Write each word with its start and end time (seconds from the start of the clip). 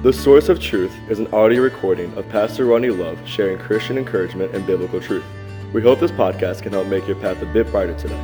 The 0.00 0.12
Source 0.12 0.48
of 0.48 0.60
Truth 0.60 0.96
is 1.10 1.18
an 1.18 1.26
audio 1.34 1.60
recording 1.60 2.16
of 2.16 2.28
Pastor 2.28 2.66
Ronnie 2.66 2.90
Love 2.90 3.18
sharing 3.26 3.58
Christian 3.58 3.98
encouragement 3.98 4.54
and 4.54 4.64
biblical 4.64 5.00
truth. 5.00 5.24
We 5.72 5.82
hope 5.82 5.98
this 5.98 6.12
podcast 6.12 6.62
can 6.62 6.72
help 6.72 6.86
make 6.86 7.08
your 7.08 7.16
path 7.16 7.42
a 7.42 7.46
bit 7.46 7.68
brighter 7.72 7.98
today. 7.98 8.14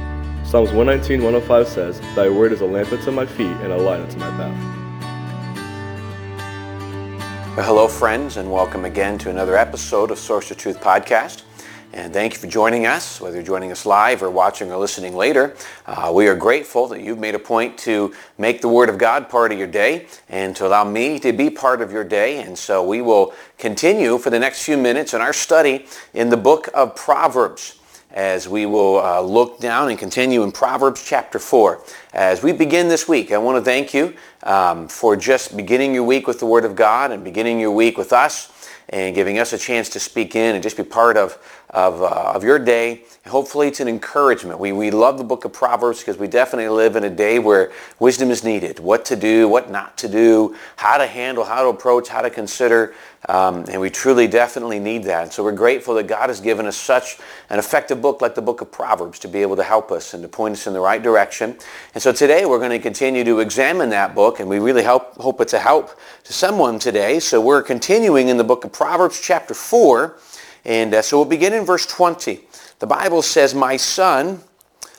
Psalms 0.44 0.70
119, 0.70 1.24
105 1.24 1.66
says, 1.66 2.00
Thy 2.14 2.28
word 2.28 2.52
is 2.52 2.60
a 2.60 2.64
lamp 2.64 2.92
unto 2.92 3.10
my 3.10 3.26
feet 3.26 3.48
and 3.48 3.72
a 3.72 3.76
light 3.76 3.98
unto 3.98 4.16
my 4.18 4.30
path. 4.30 4.56
Well, 7.56 7.66
hello, 7.66 7.88
friends, 7.88 8.36
and 8.36 8.52
welcome 8.52 8.84
again 8.84 9.18
to 9.18 9.30
another 9.30 9.56
episode 9.56 10.12
of 10.12 10.18
Source 10.20 10.52
of 10.52 10.58
Truth 10.58 10.80
podcast. 10.80 11.42
And 11.94 12.12
thank 12.12 12.32
you 12.32 12.40
for 12.40 12.48
joining 12.48 12.86
us, 12.86 13.20
whether 13.20 13.36
you're 13.36 13.44
joining 13.44 13.70
us 13.70 13.86
live 13.86 14.20
or 14.20 14.28
watching 14.28 14.68
or 14.72 14.76
listening 14.76 15.14
later. 15.14 15.54
Uh, 15.86 16.10
we 16.12 16.26
are 16.26 16.34
grateful 16.34 16.88
that 16.88 17.00
you've 17.00 17.20
made 17.20 17.36
a 17.36 17.38
point 17.38 17.78
to 17.78 18.12
make 18.36 18.60
the 18.60 18.68
Word 18.68 18.88
of 18.88 18.98
God 18.98 19.28
part 19.28 19.52
of 19.52 19.58
your 19.58 19.68
day 19.68 20.08
and 20.28 20.56
to 20.56 20.66
allow 20.66 20.82
me 20.82 21.20
to 21.20 21.32
be 21.32 21.50
part 21.50 21.80
of 21.80 21.92
your 21.92 22.02
day. 22.02 22.42
And 22.42 22.58
so 22.58 22.84
we 22.84 23.00
will 23.00 23.32
continue 23.58 24.18
for 24.18 24.30
the 24.30 24.40
next 24.40 24.64
few 24.64 24.76
minutes 24.76 25.14
in 25.14 25.20
our 25.20 25.32
study 25.32 25.86
in 26.14 26.30
the 26.30 26.36
book 26.36 26.68
of 26.74 26.96
Proverbs 26.96 27.78
as 28.10 28.48
we 28.48 28.66
will 28.66 28.98
uh, 28.98 29.20
look 29.20 29.60
down 29.60 29.88
and 29.88 29.96
continue 29.96 30.42
in 30.42 30.50
Proverbs 30.50 31.04
chapter 31.06 31.38
4. 31.38 31.80
As 32.12 32.42
we 32.42 32.50
begin 32.50 32.88
this 32.88 33.06
week, 33.06 33.30
I 33.30 33.38
want 33.38 33.56
to 33.56 33.64
thank 33.64 33.94
you 33.94 34.14
um, 34.42 34.88
for 34.88 35.14
just 35.14 35.56
beginning 35.56 35.94
your 35.94 36.04
week 36.04 36.26
with 36.26 36.40
the 36.40 36.46
Word 36.46 36.64
of 36.64 36.74
God 36.74 37.12
and 37.12 37.22
beginning 37.22 37.60
your 37.60 37.70
week 37.70 37.96
with 37.96 38.12
us 38.12 38.50
and 38.88 39.14
giving 39.14 39.38
us 39.38 39.52
a 39.52 39.58
chance 39.58 39.88
to 39.90 40.00
speak 40.00 40.36
in 40.36 40.54
and 40.54 40.62
just 40.62 40.76
be 40.76 40.82
part 40.82 41.16
of, 41.16 41.38
of, 41.74 42.02
uh, 42.02 42.32
of 42.34 42.44
your 42.44 42.58
day. 42.58 43.02
Hopefully 43.26 43.66
it's 43.66 43.80
an 43.80 43.88
encouragement. 43.88 44.60
We, 44.60 44.70
we 44.70 44.92
love 44.92 45.18
the 45.18 45.24
book 45.24 45.44
of 45.44 45.52
Proverbs 45.52 45.98
because 45.98 46.16
we 46.16 46.28
definitely 46.28 46.68
live 46.68 46.94
in 46.94 47.02
a 47.02 47.10
day 47.10 47.40
where 47.40 47.72
wisdom 47.98 48.30
is 48.30 48.44
needed. 48.44 48.78
What 48.78 49.04
to 49.06 49.16
do, 49.16 49.48
what 49.48 49.70
not 49.70 49.98
to 49.98 50.08
do, 50.08 50.54
how 50.76 50.98
to 50.98 51.06
handle, 51.06 51.42
how 51.42 51.62
to 51.62 51.68
approach, 51.68 52.08
how 52.08 52.22
to 52.22 52.30
consider. 52.30 52.94
Um, 53.28 53.64
and 53.68 53.80
we 53.80 53.90
truly 53.90 54.28
definitely 54.28 54.78
need 54.78 55.02
that. 55.04 55.24
And 55.24 55.32
so 55.32 55.42
we're 55.42 55.52
grateful 55.52 55.94
that 55.94 56.06
God 56.06 56.28
has 56.28 56.40
given 56.40 56.66
us 56.66 56.76
such 56.76 57.18
an 57.50 57.58
effective 57.58 58.00
book 58.00 58.20
like 58.22 58.36
the 58.36 58.42
book 58.42 58.60
of 58.60 58.70
Proverbs 58.70 59.18
to 59.20 59.28
be 59.28 59.42
able 59.42 59.56
to 59.56 59.64
help 59.64 59.90
us 59.90 60.14
and 60.14 60.22
to 60.22 60.28
point 60.28 60.52
us 60.52 60.68
in 60.68 60.74
the 60.74 60.80
right 60.80 61.02
direction. 61.02 61.56
And 61.94 62.02
so 62.02 62.12
today 62.12 62.44
we're 62.44 62.58
going 62.58 62.70
to 62.70 62.78
continue 62.78 63.24
to 63.24 63.40
examine 63.40 63.88
that 63.90 64.14
book 64.14 64.38
and 64.38 64.48
we 64.48 64.60
really 64.60 64.84
help, 64.84 65.16
hope 65.16 65.40
it's 65.40 65.54
a 65.54 65.58
help 65.58 65.98
to 66.22 66.32
someone 66.32 66.78
today. 66.78 67.18
So 67.18 67.40
we're 67.40 67.62
continuing 67.62 68.28
in 68.28 68.36
the 68.36 68.44
book 68.44 68.64
of 68.64 68.72
Proverbs 68.72 69.20
chapter 69.20 69.54
4. 69.54 70.16
And 70.64 70.94
uh, 70.94 71.02
so 71.02 71.18
we'll 71.18 71.26
begin 71.26 71.52
in 71.52 71.64
verse 71.64 71.86
20. 71.86 72.40
The 72.78 72.86
Bible 72.86 73.22
says, 73.22 73.54
My 73.54 73.76
son, 73.76 74.40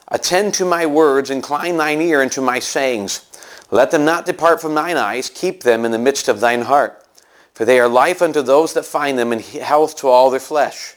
attend 0.08 0.54
to 0.56 0.66
my 0.66 0.86
words, 0.86 1.30
incline 1.30 1.78
thine 1.78 2.02
ear 2.02 2.22
unto 2.22 2.42
my 2.42 2.60
sayings. 2.60 3.30
Let 3.72 3.92
them 3.92 4.06
not 4.06 4.26
depart 4.26 4.62
from 4.62 4.76
thine 4.76 4.98
eyes, 4.98 5.30
keep 5.30 5.64
them 5.64 5.86
in 5.86 5.92
the 5.92 6.00
midst 6.00 6.28
of 6.28 6.40
thine 6.40 6.62
heart. 6.62 7.04
For 7.54 7.66
they 7.66 7.80
are 7.80 7.88
life 7.88 8.22
unto 8.22 8.42
those 8.42 8.74
that 8.74 8.86
find 8.86 9.18
them, 9.18 9.32
and 9.32 9.42
health 9.42 9.96
to 9.98 10.08
all 10.08 10.30
their 10.30 10.40
flesh. 10.40 10.96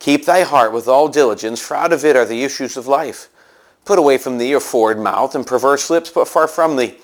Keep 0.00 0.26
thy 0.26 0.42
heart 0.42 0.72
with 0.72 0.88
all 0.88 1.08
diligence, 1.08 1.60
for 1.60 1.76
out 1.76 1.92
of 1.92 2.04
it 2.04 2.16
are 2.16 2.26
the 2.26 2.42
issues 2.42 2.76
of 2.76 2.86
life. 2.86 3.28
Put 3.84 3.98
away 3.98 4.18
from 4.18 4.38
thee 4.38 4.52
a 4.52 4.60
forward 4.60 4.98
mouth, 4.98 5.34
and 5.34 5.46
perverse 5.46 5.88
lips 5.88 6.10
put 6.10 6.28
far 6.28 6.48
from 6.48 6.76
thee. 6.76 6.98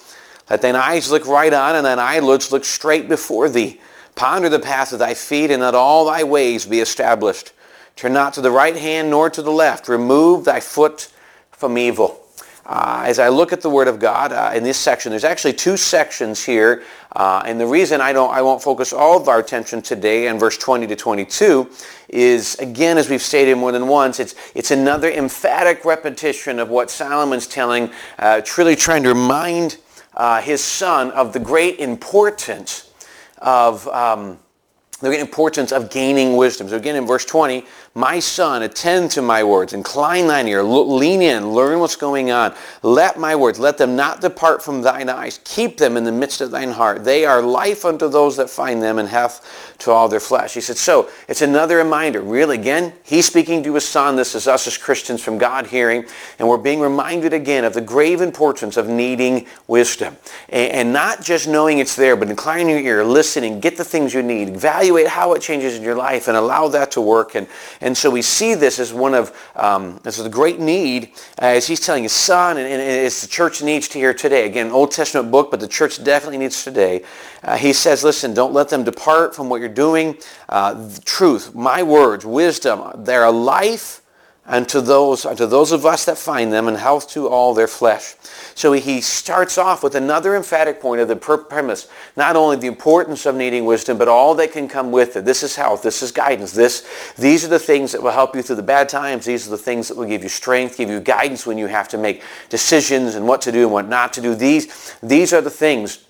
Let 0.51 0.63
thine 0.63 0.77
eyes 0.77 1.11
look 1.11 1.27
right 1.27 1.53
on, 1.53 1.77
and 1.77 1.87
thine 1.87 1.99
eyelids 1.99 2.51
look 2.51 2.65
straight 2.65 3.09
before 3.09 3.49
thee. 3.49 3.81
Ponder 4.21 4.51
the 4.51 4.59
path 4.59 4.93
of 4.93 4.99
thy 4.99 5.15
feet, 5.15 5.51
and 5.51 5.63
let 5.63 5.75
all 5.75 6.05
thy 6.05 6.25
ways 6.25 6.67
be 6.67 6.81
established. 6.81 7.55
Turn 7.97 8.13
not 8.13 8.35
to 8.35 8.43
the 8.43 8.51
right 8.51 8.77
hand 8.77 9.09
nor 9.09 9.31
to 9.31 9.41
the 9.41 9.51
left. 9.51 9.89
Remove 9.89 10.45
thy 10.45 10.61
foot 10.61 11.11
from 11.53 11.79
evil. 11.79 12.21
Uh, 12.67 13.05
as 13.07 13.19
I 13.19 13.31
look 13.31 13.51
at 13.51 13.63
the 13.63 13.71
Word 13.71 13.89
of 13.89 13.99
God 13.99 14.31
uh, 14.31 14.53
in 14.55 14.63
this 14.63 14.77
section, 14.77 15.09
there's 15.09 15.25
actually 15.25 15.55
two 15.55 15.79
sections 15.79 16.45
here, 16.45 16.83
uh, 17.17 17.43
and 17.47 17.59
the 17.59 17.67
reason 17.67 18.03
I 18.03 18.13
don't, 18.13 18.31
I 18.31 18.43
won't 18.43 18.63
focus 18.63 18.93
all 18.93 19.19
of 19.19 19.27
our 19.27 19.39
attention 19.39 19.81
today 19.81 20.29
on 20.29 20.39
verse 20.39 20.59
20 20.59 20.87
to 20.89 20.97
22 20.97 21.71
is, 22.11 22.57
again, 22.57 22.99
as 22.99 23.09
we've 23.09 23.23
stated 23.23 23.57
more 23.57 23.73
than 23.73 23.89
once, 23.89 24.21
it's 24.21 24.35
it's 24.55 24.71
another 24.71 25.11
emphatic 25.11 25.87
repetition 25.87 26.59
of 26.59 26.69
what 26.69 26.91
Solomon's 26.91 27.47
telling, 27.47 27.91
uh, 28.19 28.43
truly 28.43 28.77
trying 28.77 29.03
to 29.05 29.15
remind 29.15 29.79
uh, 30.13 30.43
his 30.43 30.63
son 30.63 31.11
of 31.13 31.33
the 31.33 31.41
great 31.41 31.79
importance 31.79 32.90
of. 33.41 33.87
Um, 33.89 34.39
the 35.01 35.19
importance 35.19 35.73
of 35.73 35.91
gaining 35.91 36.37
wisdom. 36.37 36.69
So 36.69 36.77
again 36.77 36.95
in 36.95 37.07
verse 37.07 37.25
20, 37.25 37.65
my 37.95 38.21
son, 38.21 38.63
attend 38.63 39.11
to 39.11 39.21
my 39.21 39.43
words, 39.43 39.73
incline 39.73 40.29
thine 40.29 40.47
ear, 40.47 40.63
lean 40.63 41.21
in, 41.21 41.53
learn 41.53 41.81
what's 41.81 41.97
going 41.97 42.31
on. 42.31 42.55
Let 42.85 43.19
my 43.19 43.35
words, 43.35 43.59
let 43.59 43.79
them 43.79 43.97
not 43.97 44.21
depart 44.21 44.63
from 44.63 44.81
thine 44.81 45.09
eyes. 45.09 45.41
Keep 45.43 45.77
them 45.77 45.97
in 45.97 46.05
the 46.05 46.13
midst 46.13 46.41
of 46.41 46.53
thine 46.53 46.71
heart. 46.71 47.03
They 47.03 47.25
are 47.25 47.43
life 47.43 47.85
unto 47.85 48.09
those 48.09 48.37
that 48.37 48.49
find 48.49 48.81
them 48.81 48.99
and 48.99 49.09
health 49.09 49.75
to 49.79 49.91
all 49.91 50.09
their 50.09 50.21
flesh. 50.21 50.55
He 50.55 50.61
said, 50.61 50.77
so 50.77 51.09
it's 51.27 51.43
another 51.43 51.79
reminder. 51.79 52.21
Really, 52.21 52.57
again, 52.59 52.93
he's 53.03 53.27
speaking 53.27 53.63
to 53.65 53.75
his 53.75 53.89
son. 53.89 54.15
This 54.15 54.37
is 54.37 54.47
us 54.47 54.69
as 54.69 54.79
Christians 54.79 55.21
from 55.21 55.39
God 55.39 55.67
hearing. 55.67 56.05
And 56.39 56.49
we're 56.49 56.59
being 56.59 56.81
reminded 56.81 57.33
again 57.33 57.65
of 57.65 57.75
the 57.75 57.81
grave 57.81 58.21
importance 58.21 58.77
of 58.77 58.89
needing 58.89 59.47
wisdom. 59.67 60.17
And, 60.49 60.93
not 60.93 61.23
just 61.23 61.49
knowing 61.49 61.79
it's 61.79 61.97
there, 61.97 62.15
but 62.15 62.29
inclining 62.29 62.69
your 62.69 62.81
ear, 62.81 63.05
listening, 63.05 63.59
get 63.61 63.77
the 63.77 63.85
things 63.85 64.13
you 64.15 64.23
need, 64.23 64.51
evaluate 64.51 65.09
how 65.09 65.33
it 65.35 65.43
changes 65.43 65.77
in 65.77 65.83
your 65.83 65.95
life 65.95 66.29
and 66.29 66.37
allow 66.37 66.69
that 66.69 66.93
to 66.93 67.01
work. 67.01 67.35
And, 67.35 67.49
and 67.81 67.97
so 67.97 68.11
we 68.11 68.23
see 68.23 68.55
this 68.55 68.79
as 68.79 68.93
one 68.93 69.15
of, 69.15 69.33
um, 69.57 70.01
as 70.05 70.21
a 70.21 70.29
great 70.29 70.61
need, 70.61 71.13
uh, 71.41 71.47
as 71.47 71.67
he's 71.67 71.81
telling 71.81 72.03
his 72.03 72.13
son, 72.13 72.59
and, 72.59 72.67
and 72.67 72.81
as 72.83 73.23
the 73.23 73.29
church 73.29 73.63
needs 73.63 73.89
to 73.89 73.99
hear 73.99 74.13
today. 74.13 74.47
Again, 74.47 74.71
Old 74.71 74.91
Testament 74.91 75.31
book, 75.31 75.51
but 75.51 75.61
the 75.61 75.69
church 75.69 76.03
definitely 76.05 76.39
needs 76.39 76.63
today. 76.63 77.03
Uh, 77.43 77.57
he 77.57 77.73
says, 77.73 78.05
listen, 78.05 78.35
don't 78.35 78.53
let 78.53 78.69
them 78.69 78.85
depart 78.85 79.35
from 79.35 79.49
what 79.49 79.61
you're 79.61 79.69
doing. 79.69 80.19
Uh, 80.49 80.91
truth, 81.05 81.55
my 81.55 81.83
words, 81.83 82.27
wisdom, 82.27 83.05
they're 83.05 83.25
a 83.25 83.31
life 83.31 84.03
and 84.47 84.69
to 84.69 84.81
those, 84.81 85.23
to 85.23 85.47
those 85.47 85.71
of 85.71 85.87
us 85.87 86.05
that 86.07 86.19
find 86.19 86.53
them, 86.53 86.67
and 86.67 86.77
health 86.77 87.09
to 87.11 87.29
all 87.29 87.55
their 87.55 87.69
flesh. 87.69 88.15
So 88.55 88.73
he 88.73 89.01
starts 89.01 89.59
off 89.59 89.83
with 89.83 89.95
another 89.95 90.35
emphatic 90.35 90.81
point 90.81 91.01
of 91.01 91.09
the 91.09 91.17
premise, 91.17 91.89
not 92.17 92.37
only 92.37 92.57
the 92.57 92.67
importance 92.67 93.27
of 93.27 93.37
needing 93.37 93.65
wisdom, 93.65 93.97
but 93.97 94.09
all 94.09 94.35
that 94.35 94.53
can 94.53 94.67
come 94.67 94.91
with 94.91 95.17
it. 95.17 95.25
This 95.25 95.43
is 95.43 95.55
health. 95.55 95.83
This 95.83 96.03
is 96.03 96.11
guidance. 96.11 96.53
This, 96.53 96.87
these 97.17 97.45
are 97.45 97.49
the 97.49 97.59
things 97.59 97.93
that 97.93 98.03
will 98.03 98.11
help 98.11 98.35
you 98.35 98.43
through 98.43 98.57
the 98.57 98.63
bad 98.63 98.89
times. 98.89 99.25
These 99.25 99.47
are 99.47 99.51
the 99.51 99.59
things 99.59 99.89
that 99.89 99.97
will 99.97 100.07
give 100.07 100.23
you 100.23 100.29
strength, 100.29 100.77
give 100.77 100.91
you 100.91 101.01
guidance 101.01 101.47
when 101.47 101.59
you 101.59 101.67
have 101.67 101.89
to 101.89 101.99
make 101.99 102.23
decisions 102.49 103.15
and 103.15 103.29
what 103.29 103.43
to 103.43 103.53
do 103.53 103.63
and 103.63 103.73
what 103.73 103.89
not 103.89 104.13
to 104.15 104.21
do. 104.21 104.35
These, 104.35 104.97
these 105.03 105.33
are 105.33 105.41
the 105.41 105.51
things 105.51 106.05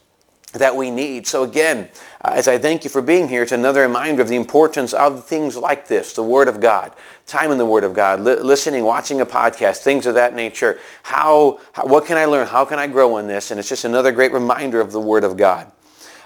that 0.53 0.75
we 0.75 0.91
need. 0.91 1.27
So 1.27 1.45
again, 1.45 1.89
uh, 2.23 2.33
as 2.35 2.49
I 2.49 2.59
thank 2.59 2.85
you 2.85 2.91
for 2.91 3.01
being 3.01 3.29
here, 3.29 3.43
it's 3.43 3.53
another 3.53 3.83
reminder 3.83 4.21
of 4.23 4.29
the 4.29 4.37
importance 4.37 4.93
of 4.93 5.25
things 5.25 5.57
like 5.57 5.87
this, 5.87 6.13
the 6.13 6.23
Word 6.23 6.49
of 6.49 6.61
God, 6.61 6.93
time 7.27 7.51
in 7.53 7.59
the 7.59 7.67
Word 7.67 7.85
of 7.85 7.95
God, 7.95 8.21
li- 8.21 8.37
listening, 8.37 8.85
watching 8.85 9.21
a 9.21 9.27
podcast, 9.27 9.79
things 9.79 10.07
of 10.07 10.15
that 10.15 10.35
nature. 10.35 10.79
How, 11.03 11.61
how, 11.73 11.87
what 11.87 12.07
can 12.07 12.17
I 12.17 12.25
learn? 12.25 12.47
How 12.47 12.65
can 12.65 12.79
I 12.79 12.87
grow 12.89 13.19
in 13.19 13.29
this? 13.29 13.51
And 13.51 13.61
it's 13.61 13.69
just 13.69 13.85
another 13.85 14.13
great 14.13 14.33
reminder 14.33 14.81
of 14.81 14.93
the 14.93 15.01
Word 15.01 15.25
of 15.25 15.37
God. 15.37 15.71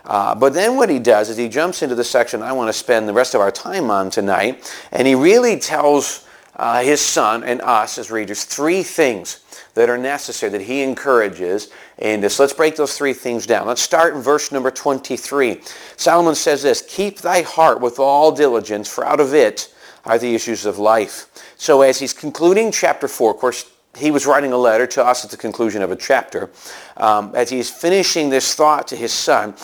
Uh, 0.04 0.34
but 0.34 0.52
then 0.52 0.76
what 0.76 0.90
he 0.90 0.98
does 0.98 1.30
is 1.30 1.36
he 1.36 1.48
jumps 1.48 1.82
into 1.82 1.94
the 1.94 2.04
section 2.04 2.42
I 2.42 2.52
want 2.52 2.68
to 2.68 2.74
spend 2.74 3.08
the 3.08 3.14
rest 3.14 3.34
of 3.34 3.40
our 3.40 3.50
time 3.50 3.90
on 3.90 4.10
tonight, 4.10 4.70
and 4.92 5.06
he 5.06 5.14
really 5.14 5.58
tells 5.58 6.26
uh, 6.56 6.82
his 6.82 7.00
son 7.00 7.44
and 7.44 7.60
us 7.62 7.98
as 7.98 8.10
readers 8.10 8.44
three 8.44 8.82
things 8.82 9.40
that 9.74 9.90
are 9.90 9.98
necessary 9.98 10.50
that 10.52 10.60
he 10.60 10.82
encourages. 10.82 11.70
And 11.98 12.30
so 12.30 12.42
let's 12.42 12.52
break 12.52 12.76
those 12.76 12.96
three 12.96 13.12
things 13.12 13.46
down. 13.46 13.66
Let's 13.66 13.82
start 13.82 14.14
in 14.14 14.22
verse 14.22 14.52
number 14.52 14.70
23. 14.70 15.60
Solomon 15.96 16.34
says 16.34 16.62
this, 16.62 16.82
Keep 16.88 17.18
thy 17.18 17.42
heart 17.42 17.80
with 17.80 17.98
all 17.98 18.32
diligence, 18.32 18.88
for 18.88 19.04
out 19.04 19.20
of 19.20 19.34
it 19.34 19.74
are 20.04 20.18
the 20.18 20.34
issues 20.34 20.66
of 20.66 20.78
life. 20.78 21.28
So 21.56 21.82
as 21.82 21.98
he's 21.98 22.12
concluding 22.12 22.70
chapter 22.70 23.08
4, 23.08 23.32
of 23.32 23.36
course, 23.38 23.70
he 23.96 24.10
was 24.10 24.26
writing 24.26 24.52
a 24.52 24.56
letter 24.56 24.86
to 24.88 25.04
us 25.04 25.24
at 25.24 25.30
the 25.30 25.36
conclusion 25.36 25.82
of 25.82 25.90
a 25.90 25.96
chapter. 25.96 26.50
Um, 26.96 27.32
as 27.34 27.50
he's 27.50 27.70
finishing 27.70 28.28
this 28.28 28.54
thought 28.54 28.88
to 28.88 28.96
his 28.96 29.12
son, 29.12 29.54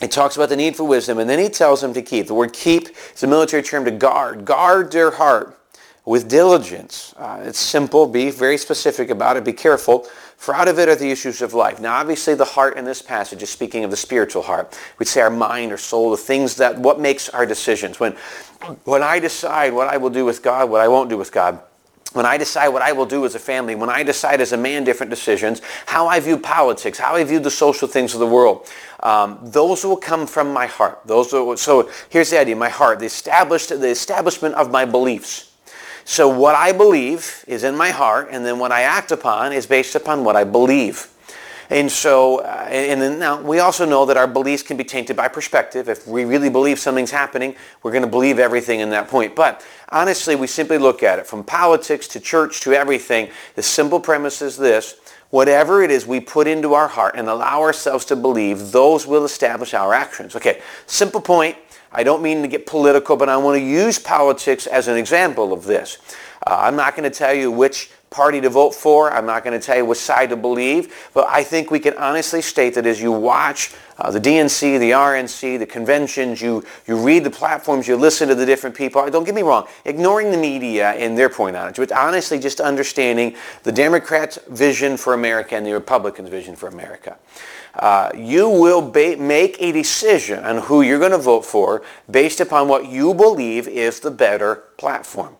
he 0.00 0.08
talks 0.08 0.36
about 0.36 0.48
the 0.48 0.56
need 0.56 0.76
for 0.76 0.84
wisdom, 0.84 1.18
and 1.18 1.28
then 1.28 1.38
he 1.38 1.48
tells 1.48 1.82
him 1.82 1.92
to 1.94 2.02
keep. 2.02 2.26
The 2.26 2.34
word 2.34 2.52
keep 2.52 2.88
is 3.14 3.22
a 3.22 3.26
military 3.26 3.62
term 3.62 3.84
to 3.84 3.90
guard. 3.90 4.44
Guard 4.44 4.92
their 4.92 5.12
heart 5.12 5.58
with 6.04 6.28
diligence. 6.28 7.14
Uh, 7.16 7.42
it's 7.44 7.58
simple. 7.58 8.06
Be 8.06 8.30
very 8.30 8.58
specific 8.58 9.10
about 9.10 9.36
it. 9.36 9.44
Be 9.44 9.52
careful. 9.52 10.06
For 10.36 10.54
out 10.54 10.68
of 10.68 10.78
it 10.78 10.88
are 10.88 10.96
the 10.96 11.10
issues 11.10 11.40
of 11.40 11.54
life. 11.54 11.80
Now, 11.80 11.94
obviously, 11.94 12.34
the 12.34 12.44
heart 12.44 12.76
in 12.76 12.84
this 12.84 13.00
passage 13.00 13.42
is 13.42 13.48
speaking 13.48 13.84
of 13.84 13.90
the 13.90 13.96
spiritual 13.96 14.42
heart. 14.42 14.78
We'd 14.98 15.06
say 15.06 15.22
our 15.22 15.30
mind 15.30 15.72
or 15.72 15.78
soul, 15.78 16.10
the 16.10 16.16
things 16.16 16.56
that, 16.56 16.78
what 16.78 17.00
makes 17.00 17.30
our 17.30 17.46
decisions. 17.46 17.98
When, 17.98 18.12
when 18.84 19.02
I 19.02 19.18
decide 19.18 19.72
what 19.72 19.88
I 19.88 19.96
will 19.96 20.10
do 20.10 20.24
with 20.24 20.42
God, 20.42 20.68
what 20.68 20.82
I 20.82 20.88
won't 20.88 21.08
do 21.08 21.16
with 21.16 21.32
God, 21.32 21.60
when 22.12 22.26
I 22.26 22.36
decide 22.36 22.68
what 22.68 22.82
I 22.82 22.92
will 22.92 23.06
do 23.06 23.24
as 23.24 23.34
a 23.34 23.40
family, 23.40 23.74
when 23.74 23.90
I 23.90 24.02
decide 24.04 24.40
as 24.40 24.52
a 24.52 24.56
man 24.56 24.84
different 24.84 25.10
decisions, 25.10 25.60
how 25.86 26.06
I 26.06 26.20
view 26.20 26.38
politics, 26.38 26.98
how 26.98 27.16
I 27.16 27.24
view 27.24 27.40
the 27.40 27.50
social 27.50 27.88
things 27.88 28.14
of 28.14 28.20
the 28.20 28.26
world, 28.26 28.68
um, 29.00 29.38
those 29.42 29.84
will 29.84 29.96
come 29.96 30.26
from 30.26 30.52
my 30.52 30.66
heart. 30.66 31.00
Those 31.06 31.32
are, 31.34 31.56
so 31.56 31.90
here's 32.10 32.30
the 32.30 32.38
idea, 32.38 32.54
my 32.54 32.68
heart, 32.68 33.00
the, 33.00 33.06
established, 33.06 33.70
the 33.70 33.88
establishment 33.88 34.54
of 34.54 34.70
my 34.70 34.84
beliefs. 34.84 35.53
So 36.04 36.28
what 36.28 36.54
I 36.54 36.72
believe 36.72 37.44
is 37.46 37.64
in 37.64 37.76
my 37.76 37.90
heart, 37.90 38.28
and 38.30 38.44
then 38.44 38.58
what 38.58 38.72
I 38.72 38.82
act 38.82 39.10
upon 39.10 39.52
is 39.52 39.66
based 39.66 39.94
upon 39.94 40.24
what 40.24 40.36
I 40.36 40.44
believe. 40.44 41.08
And 41.70 41.90
so, 41.90 42.40
uh, 42.40 42.66
and 42.68 43.00
then 43.00 43.18
now 43.18 43.40
we 43.40 43.58
also 43.58 43.86
know 43.86 44.04
that 44.06 44.16
our 44.18 44.26
beliefs 44.26 44.62
can 44.62 44.76
be 44.76 44.84
tainted 44.84 45.16
by 45.16 45.28
perspective. 45.28 45.88
If 45.88 46.06
we 46.06 46.26
really 46.26 46.50
believe 46.50 46.78
something's 46.78 47.10
happening, 47.10 47.56
we're 47.82 47.90
going 47.90 48.04
to 48.04 48.10
believe 48.10 48.38
everything 48.38 48.80
in 48.80 48.90
that 48.90 49.08
point. 49.08 49.34
But 49.34 49.64
honestly, 49.88 50.36
we 50.36 50.46
simply 50.46 50.76
look 50.76 51.02
at 51.02 51.18
it 51.18 51.26
from 51.26 51.42
politics 51.42 52.06
to 52.08 52.20
church 52.20 52.60
to 52.60 52.74
everything. 52.74 53.30
The 53.54 53.62
simple 53.62 53.98
premise 53.98 54.42
is 54.42 54.58
this. 54.58 54.96
Whatever 55.30 55.82
it 55.82 55.90
is 55.90 56.06
we 56.06 56.20
put 56.20 56.46
into 56.46 56.74
our 56.74 56.86
heart 56.86 57.14
and 57.16 57.28
allow 57.28 57.60
ourselves 57.62 58.04
to 58.04 58.14
believe, 58.14 58.70
those 58.70 59.06
will 59.06 59.24
establish 59.24 59.74
our 59.74 59.94
actions. 59.94 60.36
Okay, 60.36 60.60
simple 60.86 61.20
point. 61.20 61.56
I 61.94 62.02
don't 62.02 62.22
mean 62.22 62.42
to 62.42 62.48
get 62.48 62.66
political, 62.66 63.16
but 63.16 63.28
I 63.28 63.36
want 63.36 63.56
to 63.56 63.64
use 63.64 63.98
politics 63.98 64.66
as 64.66 64.88
an 64.88 64.96
example 64.96 65.52
of 65.52 65.64
this. 65.64 65.98
Uh, 66.46 66.56
I'm 66.60 66.76
not 66.76 66.96
going 66.96 67.10
to 67.10 67.16
tell 67.16 67.34
you 67.34 67.50
which 67.50 67.90
party 68.14 68.40
to 68.40 68.48
vote 68.48 68.72
for. 68.72 69.12
I'm 69.12 69.26
not 69.26 69.42
going 69.42 69.58
to 69.58 69.64
tell 69.64 69.76
you 69.76 69.84
which 69.84 69.98
side 69.98 70.30
to 70.30 70.36
believe. 70.36 71.10
But 71.12 71.26
I 71.26 71.42
think 71.42 71.70
we 71.70 71.80
can 71.80 71.94
honestly 71.94 72.40
state 72.40 72.74
that 72.74 72.86
as 72.86 73.02
you 73.02 73.10
watch 73.10 73.74
uh, 73.98 74.10
the 74.10 74.20
DNC, 74.20 74.78
the 74.78 74.92
RNC, 74.92 75.58
the 75.58 75.66
conventions, 75.66 76.40
you, 76.40 76.64
you 76.86 76.96
read 76.96 77.24
the 77.24 77.30
platforms, 77.30 77.88
you 77.88 77.96
listen 77.96 78.28
to 78.28 78.36
the 78.36 78.46
different 78.46 78.76
people. 78.76 79.08
Don't 79.10 79.24
get 79.24 79.34
me 79.34 79.42
wrong, 79.42 79.66
ignoring 79.84 80.30
the 80.30 80.36
media 80.36 80.92
and 80.92 81.18
their 81.18 81.28
point 81.28 81.56
on 81.56 81.68
it, 81.68 81.76
but 81.76 81.90
honestly 81.90 82.38
just 82.38 82.60
understanding 82.60 83.34
the 83.64 83.72
Democrats' 83.72 84.38
vision 84.48 84.96
for 84.96 85.14
America 85.14 85.56
and 85.56 85.66
the 85.66 85.72
Republicans' 85.72 86.28
vision 86.28 86.54
for 86.54 86.68
America. 86.68 87.16
Uh, 87.74 88.10
you 88.14 88.48
will 88.48 88.80
ba- 88.80 89.16
make 89.16 89.56
a 89.58 89.72
decision 89.72 90.44
on 90.44 90.58
who 90.62 90.82
you're 90.82 91.00
going 91.00 91.10
to 91.10 91.18
vote 91.18 91.44
for 91.44 91.82
based 92.08 92.38
upon 92.38 92.68
what 92.68 92.86
you 92.86 93.12
believe 93.12 93.66
is 93.66 93.98
the 93.98 94.10
better 94.10 94.62
platform. 94.76 95.36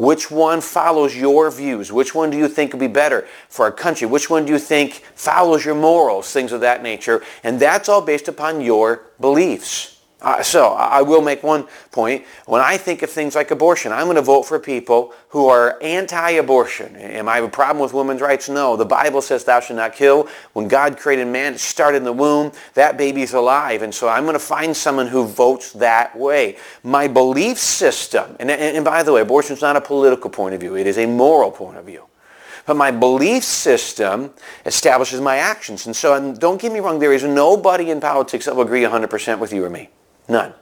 Which 0.00 0.30
one 0.30 0.62
follows 0.62 1.14
your 1.14 1.50
views? 1.50 1.92
Which 1.92 2.14
one 2.14 2.30
do 2.30 2.38
you 2.38 2.48
think 2.48 2.72
would 2.72 2.80
be 2.80 2.86
better 2.86 3.28
for 3.50 3.66
our 3.66 3.70
country? 3.70 4.06
Which 4.06 4.30
one 4.30 4.46
do 4.46 4.52
you 4.54 4.58
think 4.58 5.04
follows 5.14 5.62
your 5.62 5.74
morals? 5.74 6.32
Things 6.32 6.52
of 6.52 6.62
that 6.62 6.82
nature. 6.82 7.22
And 7.44 7.60
that's 7.60 7.86
all 7.86 8.00
based 8.00 8.26
upon 8.26 8.62
your 8.62 9.02
beliefs. 9.20 9.99
Uh, 10.22 10.42
so 10.42 10.72
I 10.74 11.00
will 11.00 11.22
make 11.22 11.42
one 11.42 11.66
point. 11.92 12.26
When 12.44 12.60
I 12.60 12.76
think 12.76 13.02
of 13.02 13.10
things 13.10 13.34
like 13.34 13.50
abortion, 13.50 13.90
I'm 13.90 14.04
going 14.04 14.16
to 14.16 14.22
vote 14.22 14.42
for 14.42 14.58
people 14.58 15.14
who 15.30 15.46
are 15.46 15.78
anti-abortion. 15.80 16.94
Am 16.96 17.28
I 17.28 17.38
a 17.38 17.48
problem 17.48 17.82
with 17.82 17.94
women's 17.94 18.20
rights? 18.20 18.48
No. 18.48 18.76
The 18.76 18.84
Bible 18.84 19.22
says 19.22 19.44
thou 19.44 19.60
shalt 19.60 19.78
not 19.78 19.94
kill. 19.94 20.28
When 20.52 20.68
God 20.68 20.98
created 20.98 21.26
man, 21.26 21.54
it 21.54 21.60
started 21.60 21.98
in 21.98 22.04
the 22.04 22.12
womb. 22.12 22.52
That 22.74 22.98
baby's 22.98 23.32
alive. 23.32 23.80
And 23.80 23.94
so 23.94 24.08
I'm 24.08 24.24
going 24.24 24.34
to 24.34 24.38
find 24.38 24.76
someone 24.76 25.06
who 25.06 25.26
votes 25.26 25.72
that 25.74 26.16
way. 26.16 26.58
My 26.82 27.08
belief 27.08 27.56
system, 27.58 28.36
and, 28.38 28.50
and, 28.50 28.76
and 28.76 28.84
by 28.84 29.02
the 29.02 29.12
way, 29.14 29.22
abortion 29.22 29.56
is 29.56 29.62
not 29.62 29.76
a 29.76 29.80
political 29.80 30.28
point 30.28 30.54
of 30.54 30.60
view. 30.60 30.76
It 30.76 30.86
is 30.86 30.98
a 30.98 31.06
moral 31.06 31.50
point 31.50 31.78
of 31.78 31.86
view. 31.86 32.04
But 32.66 32.76
my 32.76 32.90
belief 32.90 33.42
system 33.42 34.32
establishes 34.66 35.20
my 35.20 35.36
actions. 35.36 35.86
And 35.86 35.96
so 35.96 36.14
and 36.14 36.38
don't 36.38 36.60
get 36.60 36.72
me 36.72 36.80
wrong, 36.80 36.98
there 36.98 37.14
is 37.14 37.24
nobody 37.24 37.90
in 37.90 38.00
politics 38.00 38.44
that 38.44 38.54
will 38.54 38.64
agree 38.64 38.82
100% 38.82 39.38
with 39.38 39.52
you 39.52 39.64
or 39.64 39.70
me. 39.70 39.88
None. 40.30 40.54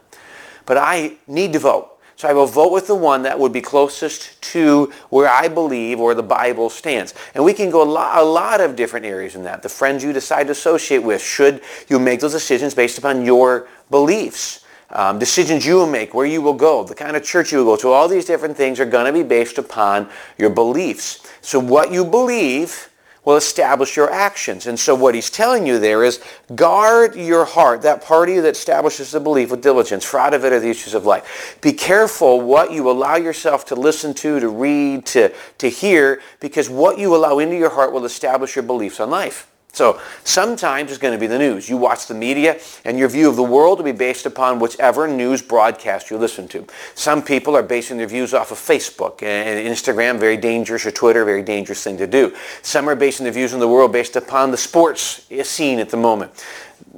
But 0.67 0.79
I 0.79 1.17
need 1.27 1.53
to 1.53 1.59
vote. 1.59 1.99
So 2.17 2.27
I 2.27 2.33
will 2.33 2.47
vote 2.47 2.73
with 2.73 2.89
the 2.89 2.97
one 2.97 3.23
that 3.23 3.39
would 3.39 3.53
be 3.53 3.61
closest 3.61 4.43
to 4.43 4.93
where 5.11 5.29
I 5.29 5.47
believe 5.47 6.01
or 6.01 6.15
the 6.15 6.23
Bible 6.23 6.69
stands. 6.69 7.15
And 7.33 7.45
we 7.45 7.53
can 7.53 7.71
go 7.71 7.81
a 7.81 7.85
lot, 7.85 8.19
a 8.19 8.25
lot 8.25 8.61
of 8.61 8.75
different 8.75 9.07
areas 9.07 9.37
in 9.37 9.45
that. 9.45 9.63
The 9.63 9.69
friends 9.69 10.03
you 10.03 10.13
decide 10.13 10.49
to 10.49 10.51
associate 10.51 11.05
with, 11.05 11.23
should 11.23 11.63
you 11.89 12.01
make 12.01 12.19
those 12.19 12.33
decisions 12.33 12.75
based 12.75 12.99
upon 12.99 13.25
your 13.25 13.69
beliefs. 13.89 14.65
Um, 14.91 15.21
decisions 15.21 15.65
you 15.65 15.77
will 15.77 15.87
make, 15.87 16.13
where 16.13 16.27
you 16.27 16.43
will 16.43 16.55
go, 16.55 16.83
the 16.83 16.95
kind 16.95 17.15
of 17.15 17.23
church 17.23 17.53
you 17.53 17.59
will 17.59 17.77
go 17.77 17.77
to, 17.83 17.89
all 17.91 18.09
these 18.09 18.25
different 18.25 18.57
things 18.57 18.81
are 18.81 18.87
going 18.87 19.07
to 19.07 19.13
be 19.13 19.23
based 19.23 19.59
upon 19.59 20.09
your 20.39 20.51
beliefs. 20.51 21.31
So 21.41 21.61
what 21.61 21.93
you 21.93 22.05
believe 22.05 22.89
will 23.29 23.37
establish 23.37 23.95
your 23.95 24.11
actions. 24.11 24.67
And 24.67 24.81
so 24.81 24.95
what 24.95 25.15
he's 25.15 25.29
telling 25.29 25.67
you 25.67 25.79
there 25.79 26.03
is 26.03 26.19
guard 26.55 27.15
your 27.15 27.45
heart, 27.45 27.83
that 27.83 28.03
part 28.03 28.31
of 28.31 28.35
you 28.35 28.41
that 28.41 28.57
establishes 28.57 29.11
the 29.11 29.21
belief 29.21 29.51
with 29.51 29.61
diligence, 29.61 30.03
for 30.03 30.19
out 30.19 30.33
of 30.33 30.47
it 30.47 30.53
are 30.55 30.61
the 30.61 30.71
issues 30.71 30.95
of 30.95 31.05
life. 31.05 31.59
Be 31.61 31.75
careful 31.75 32.41
what 32.41 32.73
you 32.73 32.91
allow 32.91 33.17
yourself 33.17 33.67
to 33.67 33.75
listen 33.75 34.15
to, 34.15 34.41
to 34.41 34.49
read, 34.49 35.05
to, 35.09 35.31
to 35.59 35.69
hear, 35.69 36.23
because 36.41 36.71
what 36.71 36.99
you 36.99 37.15
allow 37.15 37.39
into 37.39 37.55
your 37.55 37.69
heart 37.69 37.93
will 37.93 38.07
establish 38.07 38.57
your 38.57 38.63
beliefs 38.63 38.99
on 38.99 39.11
life. 39.11 39.48
So 39.73 40.01
sometimes 40.25 40.91
it's 40.91 40.99
going 40.99 41.13
to 41.13 41.21
be 41.21 41.27
the 41.27 41.39
news. 41.39 41.69
You 41.69 41.77
watch 41.77 42.07
the 42.07 42.15
media 42.15 42.59
and 42.85 42.99
your 42.99 43.09
view 43.09 43.29
of 43.29 43.37
the 43.37 43.45
world 43.45 43.79
will 43.79 43.85
be 43.85 43.93
based 43.93 44.27
upon 44.27 44.59
whichever 44.59 45.07
news 45.07 45.41
broadcast 45.41 46.11
you 46.11 46.17
listen 46.17 46.49
to. 46.49 46.67
Some 46.95 47.23
people 47.23 47.55
are 47.57 47.63
basing 47.63 47.97
their 47.97 48.09
views 48.09 48.35
off 48.35 48.51
of 48.51 48.59
Facebook 48.59 49.23
and 49.23 49.69
Instagram, 49.69 50.19
very 50.19 50.37
dangerous, 50.37 50.85
or 50.85 50.91
Twitter, 50.91 51.25
very 51.25 51.43
dangerous 51.43 51.85
thing 51.85 51.97
to 51.99 52.07
do. 52.07 52.35
Some 52.63 52.89
are 52.89 52.97
basing 52.97 53.25
their 53.25 53.33
views 53.33 53.55
on 53.55 53.61
the 53.61 53.69
world 53.69 53.93
based 53.93 54.17
upon 54.17 54.51
the 54.51 54.57
sports 54.57 55.27
scene 55.45 55.79
at 55.79 55.91
the 55.91 55.97
moment. 55.97 56.33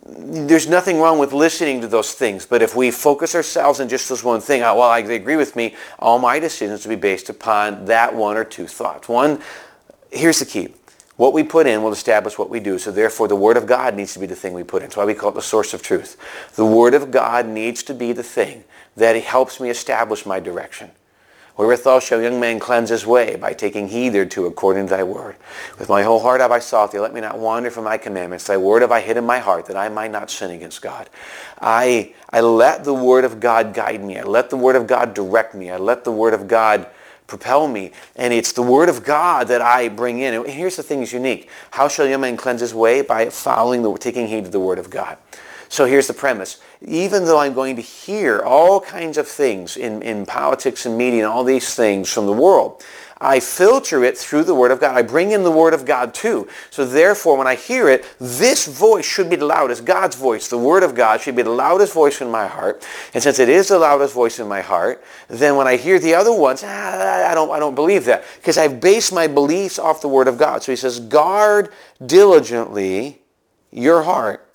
There's 0.06 0.68
nothing 0.68 1.00
wrong 1.00 1.18
with 1.18 1.32
listening 1.32 1.80
to 1.82 1.88
those 1.88 2.14
things, 2.14 2.46
but 2.46 2.62
if 2.62 2.74
we 2.74 2.90
focus 2.90 3.34
ourselves 3.34 3.80
on 3.80 3.88
just 3.88 4.08
this 4.08 4.24
one 4.24 4.40
thing, 4.40 4.60
well, 4.62 4.82
I 4.82 5.00
agree 5.00 5.36
with 5.36 5.54
me, 5.54 5.74
all 5.98 6.18
my 6.18 6.38
decisions 6.38 6.84
will 6.84 6.96
be 6.96 7.00
based 7.00 7.28
upon 7.28 7.84
that 7.86 8.14
one 8.14 8.36
or 8.36 8.44
two 8.44 8.66
thoughts. 8.66 9.08
One, 9.08 9.40
here's 10.10 10.38
the 10.38 10.46
key 10.46 10.68
what 11.20 11.34
we 11.34 11.42
put 11.42 11.66
in 11.66 11.82
will 11.82 11.92
establish 11.92 12.38
what 12.38 12.48
we 12.48 12.60
do. 12.60 12.78
So 12.78 12.90
therefore, 12.90 13.28
the 13.28 13.36
Word 13.36 13.58
of 13.58 13.66
God 13.66 13.94
needs 13.94 14.14
to 14.14 14.18
be 14.18 14.24
the 14.24 14.34
thing 14.34 14.54
we 14.54 14.64
put 14.64 14.80
in. 14.80 14.88
That's 14.88 14.96
why 14.96 15.04
we 15.04 15.12
call 15.12 15.28
it 15.28 15.34
the 15.34 15.42
source 15.42 15.74
of 15.74 15.82
truth. 15.82 16.16
The 16.56 16.64
Word 16.64 16.94
of 16.94 17.10
God 17.10 17.46
needs 17.46 17.82
to 17.82 17.94
be 17.94 18.12
the 18.14 18.22
thing 18.22 18.64
that 18.96 19.14
helps 19.22 19.60
me 19.60 19.68
establish 19.68 20.24
my 20.24 20.40
direction. 20.40 20.92
Wherewithal 21.58 22.00
shall 22.00 22.22
young 22.22 22.40
man 22.40 22.58
cleanse 22.58 22.88
his 22.88 23.04
way 23.04 23.36
by 23.36 23.52
taking 23.52 23.88
heed 23.88 24.14
thereto 24.14 24.46
according 24.46 24.86
to 24.86 24.90
thy 24.96 25.02
word. 25.02 25.36
With 25.78 25.90
my 25.90 26.02
whole 26.04 26.20
heart 26.20 26.40
have 26.40 26.52
I 26.52 26.58
sought 26.58 26.90
thee. 26.90 26.98
Let 26.98 27.12
me 27.12 27.20
not 27.20 27.38
wander 27.38 27.70
from 27.70 27.84
thy 27.84 27.98
commandments. 27.98 28.46
Thy 28.46 28.56
word 28.56 28.80
have 28.80 28.90
I 28.90 29.02
hid 29.02 29.18
in 29.18 29.26
my 29.26 29.40
heart 29.40 29.66
that 29.66 29.76
I 29.76 29.90
might 29.90 30.10
not 30.10 30.30
sin 30.30 30.52
against 30.52 30.80
God. 30.80 31.10
I, 31.60 32.14
I 32.30 32.40
let 32.40 32.84
the 32.84 32.94
word 32.94 33.26
of 33.26 33.40
God 33.40 33.74
guide 33.74 34.02
me. 34.02 34.16
I 34.16 34.22
let 34.22 34.48
the 34.48 34.56
word 34.56 34.74
of 34.74 34.86
God 34.86 35.12
direct 35.12 35.54
me. 35.54 35.70
I 35.70 35.76
let 35.76 36.04
the 36.04 36.12
word 36.12 36.32
of 36.32 36.48
God 36.48 36.88
propel 37.30 37.66
me. 37.66 37.92
And 38.16 38.34
it's 38.34 38.52
the 38.52 38.62
Word 38.62 38.90
of 38.90 39.02
God 39.02 39.48
that 39.48 39.62
I 39.62 39.88
bring 39.88 40.18
in. 40.18 40.34
And 40.34 40.46
here's 40.46 40.76
the 40.76 40.82
thing 40.82 40.98
that's 40.98 41.14
unique. 41.14 41.48
How 41.70 41.88
shall 41.88 42.04
a 42.04 42.10
young 42.10 42.20
man 42.20 42.36
cleanse 42.36 42.60
his 42.60 42.74
way? 42.74 43.00
By 43.00 43.30
following 43.30 43.82
the, 43.82 43.96
taking 43.96 44.26
heed 44.26 44.44
to 44.44 44.50
the 44.50 44.60
Word 44.60 44.78
of 44.78 44.90
God. 44.90 45.16
So 45.70 45.86
here's 45.86 46.08
the 46.08 46.14
premise. 46.14 46.60
Even 46.82 47.24
though 47.24 47.38
I'm 47.38 47.54
going 47.54 47.76
to 47.76 47.82
hear 47.82 48.40
all 48.40 48.80
kinds 48.80 49.16
of 49.16 49.28
things 49.28 49.76
in, 49.76 50.02
in 50.02 50.26
politics 50.26 50.84
and 50.84 50.98
media 50.98 51.24
and 51.24 51.32
all 51.32 51.44
these 51.44 51.74
things 51.74 52.12
from 52.12 52.26
the 52.26 52.32
world, 52.32 52.84
I 53.20 53.38
filter 53.38 54.02
it 54.02 54.16
through 54.16 54.44
the 54.44 54.54
Word 54.54 54.70
of 54.70 54.80
God. 54.80 54.96
I 54.96 55.02
bring 55.02 55.32
in 55.32 55.42
the 55.42 55.50
Word 55.50 55.74
of 55.74 55.84
God 55.84 56.14
too. 56.14 56.48
So 56.70 56.86
therefore, 56.86 57.36
when 57.36 57.46
I 57.46 57.54
hear 57.54 57.88
it, 57.88 58.06
this 58.18 58.66
voice 58.66 59.04
should 59.04 59.28
be 59.28 59.36
the 59.36 59.44
loudest. 59.44 59.84
God's 59.84 60.16
voice, 60.16 60.48
the 60.48 60.56
Word 60.56 60.82
of 60.82 60.94
God, 60.94 61.20
should 61.20 61.36
be 61.36 61.42
the 61.42 61.50
loudest 61.50 61.92
voice 61.92 62.22
in 62.22 62.30
my 62.30 62.46
heart. 62.46 62.86
And 63.12 63.22
since 63.22 63.38
it 63.38 63.50
is 63.50 63.68
the 63.68 63.78
loudest 63.78 64.14
voice 64.14 64.38
in 64.38 64.48
my 64.48 64.62
heart, 64.62 65.04
then 65.28 65.56
when 65.56 65.66
I 65.66 65.76
hear 65.76 65.98
the 65.98 66.14
other 66.14 66.32
ones, 66.32 66.62
ah, 66.64 67.30
I, 67.30 67.34
don't, 67.34 67.50
I 67.50 67.58
don't 67.58 67.74
believe 67.74 68.06
that. 68.06 68.24
Because 68.36 68.56
I've 68.56 68.80
based 68.80 69.12
my 69.12 69.26
beliefs 69.26 69.78
off 69.78 70.00
the 70.00 70.08
Word 70.08 70.26
of 70.26 70.38
God. 70.38 70.62
So 70.62 70.72
he 70.72 70.76
says, 70.76 70.98
guard 70.98 71.70
diligently 72.06 73.20
your 73.70 74.02
heart 74.02 74.49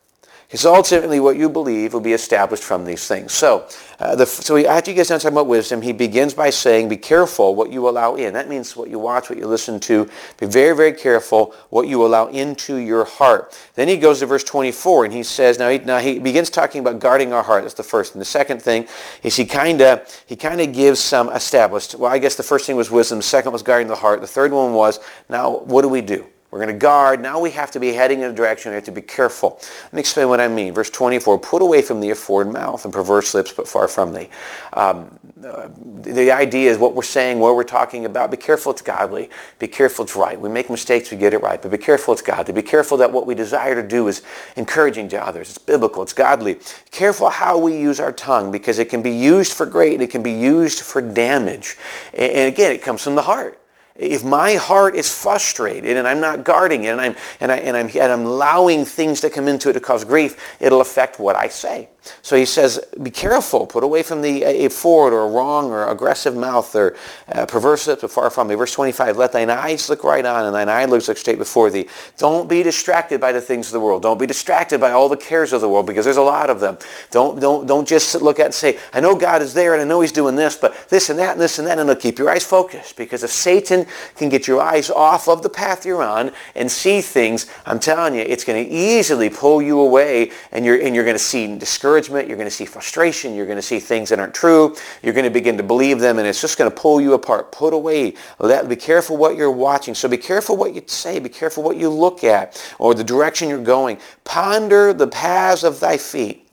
because 0.55 0.67
ultimately 0.67 1.19
what 1.19 1.35
you 1.35 1.49
believe 1.49 1.91
will 1.91 1.99
be 1.99 2.13
established 2.13 2.63
from 2.63 2.85
these 2.85 3.05
things. 3.09 3.33
So, 3.33 3.67
uh, 3.99 4.15
the, 4.15 4.25
so 4.25 4.55
he, 4.55 4.65
after 4.65 4.89
he 4.89 4.95
gets 4.95 5.09
done 5.09 5.19
talking 5.19 5.35
about 5.35 5.47
wisdom, 5.47 5.81
he 5.81 5.91
begins 5.91 6.33
by 6.33 6.49
saying, 6.49 6.87
be 6.87 6.95
careful 6.95 7.55
what 7.55 7.73
you 7.73 7.89
allow 7.89 8.15
in. 8.15 8.33
That 8.35 8.47
means 8.47 8.73
what 8.73 8.89
you 8.89 8.97
watch, 8.97 9.29
what 9.29 9.37
you 9.37 9.47
listen 9.47 9.81
to. 9.81 10.09
Be 10.39 10.45
very, 10.45 10.73
very 10.73 10.93
careful 10.93 11.53
what 11.71 11.89
you 11.89 12.05
allow 12.05 12.27
into 12.27 12.77
your 12.77 13.03
heart. 13.03 13.59
Then 13.73 13.89
he 13.89 13.97
goes 13.97 14.19
to 14.19 14.27
verse 14.27 14.45
24 14.45 15.03
and 15.03 15.13
he 15.13 15.23
says, 15.23 15.59
now 15.59 15.67
he, 15.67 15.79
now 15.79 15.99
he 15.99 16.19
begins 16.19 16.49
talking 16.49 16.79
about 16.79 16.99
guarding 16.99 17.33
our 17.33 17.43
heart. 17.43 17.63
That's 17.63 17.73
the 17.73 17.83
first. 17.83 18.13
And 18.13 18.21
the 18.21 18.25
second 18.25 18.61
thing 18.61 18.87
is 19.23 19.35
he 19.35 19.45
kind 19.45 19.81
of 19.81 20.23
he 20.25 20.37
kind 20.37 20.61
of 20.61 20.71
gives 20.71 21.01
some 21.01 21.27
established, 21.33 21.95
well, 21.95 22.09
I 22.09 22.17
guess 22.17 22.35
the 22.35 22.43
first 22.43 22.65
thing 22.65 22.77
was 22.77 22.89
wisdom. 22.89 23.19
The 23.19 23.23
second 23.23 23.51
was 23.51 23.61
guarding 23.61 23.89
the 23.89 23.95
heart. 23.95 24.21
The 24.21 24.27
third 24.27 24.53
one 24.53 24.73
was, 24.73 25.01
now 25.27 25.57
what 25.65 25.81
do 25.81 25.89
we 25.89 25.99
do? 25.99 26.25
We're 26.55 26.61
going 26.61 26.73
to 26.73 26.79
guard. 26.79 27.21
Now 27.21 27.41
we 27.41 27.51
have 27.51 27.69
to 27.71 27.81
be 27.81 27.91
heading 27.91 28.21
in 28.21 28.31
a 28.31 28.33
direction. 28.33 28.71
We 28.71 28.75
have 28.75 28.85
to 28.85 28.91
be 28.93 29.01
careful. 29.01 29.59
Let 29.59 29.93
me 29.93 29.99
explain 29.99 30.29
what 30.29 30.39
I 30.39 30.47
mean. 30.47 30.73
Verse 30.73 30.89
24, 30.89 31.37
put 31.39 31.61
away 31.61 31.81
from 31.81 31.99
thee 31.99 32.11
a 32.11 32.15
forward 32.15 32.53
mouth 32.53 32.85
and 32.85 32.93
perverse 32.93 33.33
lips, 33.33 33.51
but 33.51 33.67
far 33.67 33.89
from 33.89 34.13
thee. 34.13 34.29
Um, 34.71 35.19
uh, 35.45 35.67
the 35.77 36.31
idea 36.31 36.71
is 36.71 36.77
what 36.77 36.95
we're 36.95 37.03
saying, 37.03 37.39
what 37.39 37.57
we're 37.57 37.65
talking 37.65 38.05
about. 38.05 38.31
Be 38.31 38.37
careful 38.37 38.71
it's 38.71 38.81
godly. 38.81 39.29
Be 39.59 39.67
careful 39.67 40.05
it's 40.05 40.15
right. 40.15 40.39
We 40.39 40.47
make 40.47 40.69
mistakes, 40.69 41.11
we 41.11 41.17
get 41.17 41.33
it 41.33 41.41
right. 41.41 41.61
But 41.61 41.71
be 41.71 41.77
careful 41.77 42.13
it's 42.13 42.21
godly. 42.21 42.53
Be 42.53 42.61
careful 42.61 42.95
that 42.99 43.11
what 43.11 43.27
we 43.27 43.35
desire 43.35 43.75
to 43.75 43.85
do 43.85 44.07
is 44.07 44.21
encouraging 44.55 45.09
to 45.09 45.21
others. 45.21 45.49
It's 45.49 45.57
biblical. 45.57 46.03
It's 46.03 46.13
godly. 46.13 46.59
Careful 46.89 47.31
how 47.31 47.57
we 47.57 47.77
use 47.77 47.99
our 47.99 48.13
tongue 48.13 48.49
because 48.49 48.79
it 48.79 48.87
can 48.87 49.01
be 49.01 49.11
used 49.11 49.51
for 49.51 49.65
great. 49.65 49.95
and 49.95 50.03
It 50.03 50.09
can 50.09 50.23
be 50.23 50.31
used 50.31 50.79
for 50.79 51.01
damage. 51.01 51.75
And 52.13 52.47
again, 52.47 52.71
it 52.71 52.81
comes 52.81 53.01
from 53.01 53.15
the 53.15 53.23
heart. 53.23 53.59
If 53.95 54.23
my 54.25 54.55
heart 54.55 54.95
is 54.95 55.13
frustrated 55.13 55.95
and 55.95 56.07
I'm 56.07 56.19
not 56.19 56.43
guarding 56.43 56.83
it 56.83 56.89
and 56.89 57.01
I'm, 57.01 57.15
and, 57.39 57.51
I, 57.51 57.57
and, 57.57 57.77
I'm, 57.77 57.87
and 57.87 58.11
I'm 58.11 58.25
allowing 58.25 58.83
things 58.83 59.21
to 59.21 59.29
come 59.29 59.47
into 59.47 59.69
it 59.69 59.73
to 59.73 59.79
cause 59.79 60.03
grief, 60.03 60.57
it'll 60.59 60.81
affect 60.81 61.19
what 61.19 61.35
I 61.35 61.47
say. 61.47 61.89
So 62.21 62.35
he 62.35 62.45
says, 62.45 62.79
be 63.01 63.11
careful, 63.11 63.65
put 63.65 63.83
away 63.83 64.03
from 64.03 64.21
the 64.21 64.43
a 64.43 64.69
forward 64.69 65.13
or 65.13 65.29
wrong 65.29 65.71
or 65.71 65.89
aggressive 65.89 66.35
mouth 66.35 66.75
or 66.75 66.95
uh, 67.31 67.45
perverse 67.45 67.87
lips 67.87 68.03
far 68.13 68.29
from 68.29 68.47
me. 68.47 68.55
Verse 68.55 68.73
25, 68.73 69.17
let 69.17 69.31
thine 69.31 69.49
eyes 69.49 69.89
look 69.89 70.03
right 70.03 70.25
on 70.25 70.45
and 70.45 70.55
thine 70.55 70.69
eyelids 70.69 71.07
look 71.07 71.17
straight 71.17 71.37
before 71.37 71.69
thee. 71.69 71.87
Don't 72.17 72.47
be 72.47 72.63
distracted 72.63 73.19
by 73.19 73.31
the 73.31 73.41
things 73.41 73.67
of 73.67 73.73
the 73.73 73.79
world. 73.79 74.01
Don't 74.01 74.19
be 74.19 74.27
distracted 74.27 74.79
by 74.79 74.91
all 74.91 75.09
the 75.09 75.17
cares 75.17 75.53
of 75.53 75.61
the 75.61 75.69
world 75.69 75.85
because 75.85 76.05
there's 76.05 76.17
a 76.17 76.21
lot 76.21 76.49
of 76.49 76.59
them. 76.59 76.77
Don't, 77.11 77.39
don't, 77.39 77.65
don't 77.67 77.87
just 77.87 78.21
look 78.21 78.39
at 78.39 78.45
and 78.45 78.53
say, 78.53 78.79
I 78.93 78.99
know 78.99 79.15
God 79.15 79.41
is 79.41 79.53
there 79.53 79.73
and 79.73 79.81
I 79.81 79.85
know 79.85 80.01
he's 80.01 80.11
doing 80.11 80.35
this, 80.35 80.55
but 80.55 80.89
this 80.89 81.09
and 81.09 81.17
that 81.19 81.33
and 81.33 81.41
this 81.41 81.59
and 81.59 81.67
that. 81.67 81.79
And 81.79 81.89
it'll 81.89 82.01
keep 82.01 82.19
your 82.19 82.29
eyes 82.29 82.43
focused 82.43 82.97
because 82.97 83.23
if 83.23 83.31
Satan 83.31 83.85
can 84.15 84.29
get 84.29 84.47
your 84.47 84.61
eyes 84.61 84.89
off 84.89 85.27
of 85.27 85.41
the 85.41 85.49
path 85.49 85.85
you're 85.85 86.03
on 86.03 86.31
and 86.55 86.71
see 86.71 87.01
things, 87.01 87.47
I'm 87.65 87.79
telling 87.79 88.15
you, 88.15 88.21
it's 88.21 88.43
going 88.43 88.63
to 88.63 88.71
easily 88.71 89.29
pull 89.29 89.61
you 89.61 89.79
away 89.79 90.31
and 90.51 90.65
you're, 90.65 90.79
and 90.79 90.95
you're 90.95 91.03
going 91.03 91.15
to 91.15 91.23
see 91.23 91.57
discouragement, 91.57 91.94
you're 91.99 92.37
going 92.37 92.39
to 92.39 92.51
see 92.51 92.65
frustration, 92.65 93.35
you're 93.35 93.45
going 93.45 93.57
to 93.57 93.61
see 93.61 93.79
things 93.79 94.09
that 94.09 94.19
aren't 94.19 94.33
true, 94.33 94.75
you're 95.01 95.13
going 95.13 95.25
to 95.25 95.31
begin 95.31 95.57
to 95.57 95.63
believe 95.63 95.99
them 95.99 96.19
and 96.19 96.27
it's 96.27 96.41
just 96.41 96.57
going 96.57 96.69
to 96.69 96.75
pull 96.75 96.99
you 97.01 97.13
apart. 97.13 97.51
Put 97.51 97.73
away. 97.73 98.13
Let, 98.39 98.67
be 98.67 98.75
careful 98.75 99.17
what 99.17 99.35
you're 99.35 99.51
watching. 99.51 99.95
So 99.95 100.07
be 100.07 100.17
careful 100.17 100.57
what 100.57 100.73
you 100.73 100.83
say. 100.87 101.19
Be 101.19 101.29
careful 101.29 101.63
what 101.63 101.77
you 101.77 101.89
look 101.89 102.23
at 102.23 102.61
or 102.79 102.93
the 102.93 103.03
direction 103.03 103.49
you're 103.49 103.63
going. 103.63 103.99
Ponder 104.23 104.93
the 104.93 105.07
paths 105.07 105.63
of 105.63 105.79
thy 105.79 105.97
feet 105.97 106.47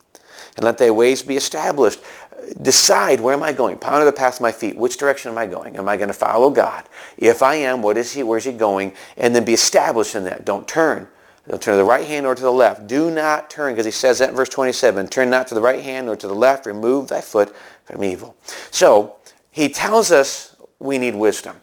and 0.56 0.64
let 0.64 0.78
thy 0.78 0.90
ways 0.90 1.22
be 1.22 1.36
established. 1.36 2.00
Decide 2.60 3.20
where 3.20 3.34
am 3.34 3.42
I 3.42 3.52
going? 3.52 3.78
Ponder 3.78 4.04
the 4.04 4.12
path 4.12 4.36
of 4.36 4.40
my 4.40 4.52
feet. 4.52 4.76
Which 4.76 4.96
direction 4.96 5.30
am 5.30 5.38
I 5.38 5.46
going? 5.46 5.76
Am 5.76 5.88
I 5.88 5.96
going 5.96 6.08
to 6.08 6.14
follow 6.14 6.50
God? 6.50 6.84
If 7.16 7.42
I 7.42 7.54
am, 7.56 7.82
what 7.82 7.96
is 7.96 8.12
he? 8.12 8.22
Where 8.22 8.38
is 8.38 8.44
he 8.44 8.52
going? 8.52 8.92
And 9.16 9.34
then 9.34 9.44
be 9.44 9.54
established 9.54 10.14
in 10.14 10.24
that. 10.24 10.44
Don't 10.44 10.66
turn. 10.66 11.08
Don't 11.48 11.60
turn 11.60 11.72
to 11.72 11.78
the 11.78 11.84
right 11.84 12.06
hand 12.06 12.24
or 12.24 12.34
to 12.34 12.42
the 12.42 12.52
left. 12.52 12.86
Do 12.86 13.10
not 13.10 13.50
turn, 13.50 13.72
because 13.72 13.84
he 13.84 13.90
says 13.90 14.20
that 14.20 14.30
in 14.30 14.36
verse 14.36 14.48
27. 14.48 15.08
Turn 15.08 15.28
not 15.28 15.48
to 15.48 15.54
the 15.54 15.60
right 15.60 15.82
hand 15.82 16.08
or 16.08 16.14
to 16.14 16.28
the 16.28 16.34
left. 16.34 16.66
Remove 16.66 17.08
thy 17.08 17.20
foot 17.20 17.54
from 17.84 18.04
evil. 18.04 18.36
So 18.70 19.16
he 19.50 19.68
tells 19.68 20.12
us 20.12 20.54
we 20.78 20.98
need 20.98 21.16
wisdom 21.16 21.56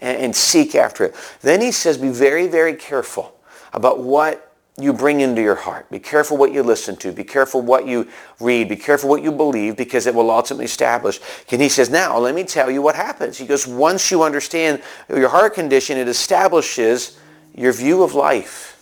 and, 0.00 0.18
and 0.18 0.36
seek 0.36 0.74
after 0.74 1.04
it. 1.04 1.14
Then 1.42 1.60
he 1.60 1.70
says 1.70 1.96
be 1.96 2.10
very, 2.10 2.48
very 2.48 2.74
careful 2.74 3.36
about 3.72 4.00
what 4.00 4.52
you 4.76 4.92
bring 4.92 5.20
into 5.20 5.40
your 5.40 5.54
heart. 5.54 5.88
Be 5.88 6.00
careful 6.00 6.36
what 6.36 6.52
you 6.52 6.64
listen 6.64 6.96
to. 6.96 7.12
Be 7.12 7.22
careful 7.22 7.62
what 7.62 7.86
you 7.86 8.08
read. 8.40 8.68
Be 8.68 8.76
careful 8.76 9.08
what 9.08 9.22
you 9.22 9.30
believe 9.30 9.76
because 9.76 10.08
it 10.08 10.14
will 10.14 10.30
ultimately 10.32 10.64
establish. 10.64 11.20
And 11.52 11.62
he 11.62 11.68
says, 11.68 11.90
now 11.90 12.18
let 12.18 12.34
me 12.34 12.42
tell 12.42 12.68
you 12.70 12.82
what 12.82 12.96
happens. 12.96 13.38
He 13.38 13.46
goes, 13.46 13.68
once 13.68 14.10
you 14.10 14.24
understand 14.24 14.82
your 15.08 15.28
heart 15.28 15.54
condition, 15.54 15.96
it 15.96 16.08
establishes 16.08 17.16
your 17.54 17.72
view 17.72 18.02
of 18.02 18.14
life. 18.14 18.73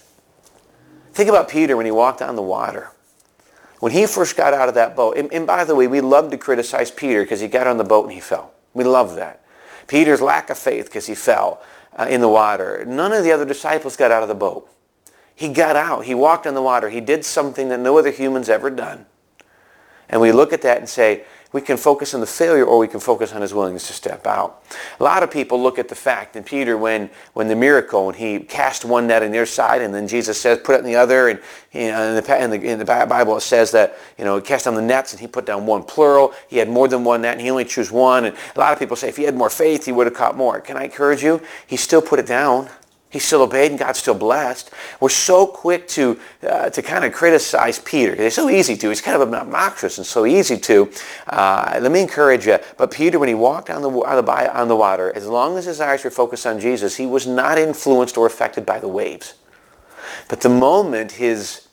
Think 1.13 1.29
about 1.29 1.49
Peter 1.49 1.77
when 1.77 1.87
he 1.87 1.93
walked 1.93 2.23
on 2.23 2.37
the 2.37 2.43
water. 2.43 2.91
When 3.81 3.93
he 3.93 4.07
first 4.07 4.37
got 4.37 4.55
out 4.55 4.69
of 4.69 4.75
that 4.77 4.95
boat, 4.95 5.17
and, 5.17 5.33
and 5.33 5.47
by 5.47 5.65
the 5.65 5.75
way, 5.75 5.87
we 5.87 6.01
love 6.01 6.31
to 6.31 6.39
criticize 6.39 6.91
Peter 6.91 7.23
because 7.23 7.41
he 7.41 7.49
got 7.49 7.67
on 7.67 7.77
the 7.77 7.85
boat 7.85 8.05
and 8.05 8.13
he 8.13 8.21
fell. 8.21 8.53
We 8.75 8.85
love 8.85 9.17
that. 9.17 9.45
Peter's 9.89 10.21
lack 10.21 10.51
of 10.51 10.59
faith 10.59 10.87
because 10.87 11.07
he 11.07 11.15
fell 11.15 11.61
uh, 11.97 12.07
in 12.09 12.21
the 12.21 12.29
water. 12.29 12.85
None 12.87 13.13
of 13.13 13.25
the 13.25 13.33
other 13.33 13.45
disciples 13.45 13.97
got 13.97 14.11
out 14.11 14.23
of 14.23 14.29
the 14.29 14.35
boat. 14.35 14.69
He 15.35 15.49
got 15.49 15.77
out. 15.77 16.05
He 16.05 16.15
walked 16.15 16.47
on 16.47 16.55
the 16.55 16.63
water. 16.63 16.89
He 16.89 17.01
did 17.01 17.25
something 17.25 17.69
that 17.69 17.81
no 17.81 17.99
other 17.99 18.11
human's 18.11 18.49
ever 18.49 18.71
done. 18.71 19.07
And 20.09 20.21
we 20.21 20.31
look 20.31 20.53
at 20.53 20.63
that 20.63 20.79
and 20.79 20.89
say, 20.89 21.25
we 21.53 21.61
can 21.61 21.77
focus 21.77 22.15
on 22.15 22.21
the 22.21 22.27
failure 22.27 22.65
or 22.65 22.79
we 22.79 22.89
can 22.89 23.01
focus 23.01 23.33
on 23.33 23.43
his 23.43 23.53
willingness 23.53 23.87
to 23.89 23.93
step 23.93 24.27
out. 24.27 24.65
A 24.99 25.05
lot 25.05 25.23
of 25.23 25.31
people 25.31 25.63
look 25.63 25.79
at 25.79 25.89
the 25.89 25.95
fact 25.95 26.35
in 26.35 26.45
Peter 26.45 26.79
when, 26.79 27.11
when 27.35 27.49
the 27.49 27.57
miracle, 27.57 28.07
when 28.07 28.15
he 28.15 28.41
cast 28.41 28.85
one 28.85 29.07
net 29.07 29.23
on 29.23 29.31
their 29.31 29.47
side 29.47 29.83
and 29.83 29.95
then 29.95 30.09
Jesus 30.09 30.41
says, 30.41 30.59
put 30.59 30.77
it 30.77 30.79
in 30.79 30.85
the 30.85 30.97
other. 30.97 31.29
And 31.29 31.41
you 31.73 31.89
know, 31.89 32.17
in, 32.17 32.23
the, 32.23 32.43
in, 32.43 32.51
the, 32.51 32.61
in 32.63 32.79
the 32.79 32.85
Bible 32.85 33.37
it 33.37 33.43
says 33.43 33.71
that, 33.73 33.97
you 34.19 34.25
know, 34.25 34.37
he 34.37 34.43
cast 34.43 34.65
down 34.65 34.75
the 34.75 34.83
nets 34.83 35.13
and 35.13 35.21
he 35.21 35.27
put 35.27 35.45
down 35.45 35.67
one 35.67 35.83
plural. 35.83 36.33
He 36.49 36.57
had 36.57 36.69
more 36.69 36.89
than 36.89 37.05
one 37.05 37.23
net 37.23 37.33
and 37.33 37.41
he 37.41 37.51
only 37.51 37.65
chose 37.65 37.91
one. 37.91 38.25
And 38.25 38.37
a 38.57 38.59
lot 38.59 38.73
of 38.73 38.79
people 38.79 38.97
say 38.97 39.09
if 39.09 39.17
he 39.17 39.25
had 39.25 39.37
more 39.37 39.51
faith, 39.51 39.85
he 39.85 39.93
would 39.93 40.07
have 40.07 40.15
caught 40.15 40.37
more. 40.37 40.61
Can 40.61 40.77
I 40.77 40.85
encourage 40.85 41.23
you? 41.23 41.41
He 41.67 41.77
still 41.77 42.03
put 42.03 42.19
it 42.19 42.27
down. 42.27 42.69
He 43.13 43.19
still 43.19 43.43
obeyed 43.43 43.71
and 43.71 43.79
God 43.79 43.95
still 43.95 44.15
blessed. 44.15 44.71
We're 44.99 45.11
so 45.11 45.47
quick 45.47 45.87
to, 45.89 46.19
uh, 46.43 46.71
to 46.71 46.81
kind 46.81 47.05
of 47.05 47.13
criticize 47.13 47.79
Peter. 47.79 48.15
It's 48.15 48.37
so 48.37 48.49
easy 48.49 48.75
to. 48.75 48.89
He's 48.89 49.03
kind 49.03 49.21
of 49.21 49.33
obnoxious 49.33 49.99
and 49.99 50.07
so 50.07 50.25
easy 50.25 50.57
to. 50.57 50.91
Uh, 51.27 51.79
let 51.83 51.93
me 51.93 52.01
encourage 52.01 52.47
you. 52.47 52.59
But 52.79 52.91
Peter, 52.91 53.19
when 53.19 53.29
he 53.29 53.35
walked 53.35 53.69
on 53.69 53.83
the, 53.83 53.91
on, 53.91 54.25
the, 54.25 54.59
on 54.59 54.69
the 54.69 54.77
water, 54.77 55.13
as 55.15 55.27
long 55.27 55.59
as 55.59 55.67
his 55.67 55.79
eyes 55.79 56.03
were 56.05 56.11
focused 56.11 56.47
on 56.47 56.59
Jesus, 56.59 56.97
he 56.97 57.05
was 57.05 57.27
not 57.27 57.59
influenced 57.59 58.17
or 58.17 58.27
affected 58.27 58.65
by 58.65 58.79
the 58.79 58.89
waves. 58.89 59.35
But 60.29 60.41
the 60.41 60.49
moment 60.49 61.13
his 61.13 61.69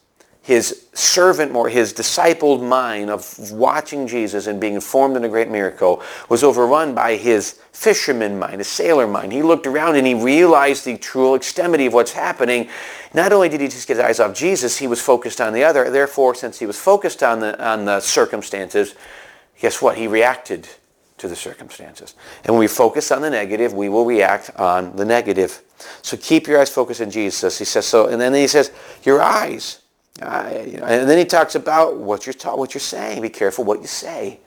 his 0.50 0.88
servant 0.94 1.52
more, 1.52 1.70
his 1.70 1.94
discipled 1.94 2.68
mind 2.68 3.12
of 3.12 3.52
watching 3.52 4.08
Jesus 4.08 4.48
and 4.48 4.60
being 4.60 4.74
informed 4.74 5.16
in 5.16 5.24
a 5.24 5.30
great 5.30 5.48
miracle 5.48 6.02
was 6.28 6.44
overrun 6.44 6.96
by 6.96 7.18
his 7.18 7.62
fisherman 7.72 8.40
mind, 8.40 8.58
his 8.58 8.68
sailor 8.68 9.06
mind. 9.06 9.32
He 9.32 9.44
looked 9.44 9.68
around 9.68 9.96
and 9.96 10.08
he 10.08 10.16
realized 10.16 10.86
the 10.86 10.98
true 10.98 11.36
extremity 11.36 11.86
of 11.86 11.94
what's 11.94 12.14
happening. 12.14 12.68
Not 13.14 13.32
only 13.32 13.48
did 13.48 13.62
he 13.62 13.68
just 13.68 13.88
get 13.88 13.98
his 13.98 14.04
eyes 14.04 14.20
off 14.20 14.36
Jesus, 14.36 14.76
he 14.76 14.88
was 14.88 15.00
focused 15.00 15.40
on 15.40 15.54
the 15.54 15.64
other. 15.64 15.92
Therefore, 15.92 16.34
since 16.34 16.58
he 16.58 16.66
was 16.66 16.80
focused 16.80 17.22
on 17.22 17.42
the, 17.42 17.64
on 17.64 17.86
the 17.86 18.00
circumstances, 18.00 18.96
guess 19.62 19.84
what? 19.84 20.00
He 20.00 20.08
reacted 20.08 20.68
to 21.20 21.28
the 21.28 21.36
circumstances. 21.36 22.16
And 22.44 22.56
when 22.56 22.62
we 22.62 22.68
focus 22.68 23.12
on 23.12 23.22
the 23.22 23.30
negative, 23.30 23.76
we 23.76 23.88
will 23.88 24.06
react 24.06 24.50
on 24.56 24.96
the 24.96 25.06
negative. 25.06 25.62
So 26.02 26.18
keep 26.18 26.48
your 26.48 26.60
eyes 26.60 26.72
focused 26.72 27.02
on 27.02 27.12
Jesus. 27.12 27.60
He 27.60 27.66
says 27.66 27.86
so. 27.86 28.08
And 28.08 28.20
then 28.20 28.34
he 28.34 28.48
says, 28.48 28.72
your 29.04 29.22
eyes 29.22 29.82
uh, 30.22 30.64
you 30.66 30.78
know, 30.78 30.86
and 30.86 31.10
then 31.10 31.18
he 31.18 31.26
talks 31.26 31.56
about 31.56 31.98
what 31.98 32.26
you're, 32.26 32.34
ta- 32.34 32.56
what 32.56 32.74
you're 32.74 32.82
saying. 32.82 33.22
Be 33.22 33.30
careful 33.30 33.64
what 33.64 33.82
you 33.82 33.88
say. 33.88 34.40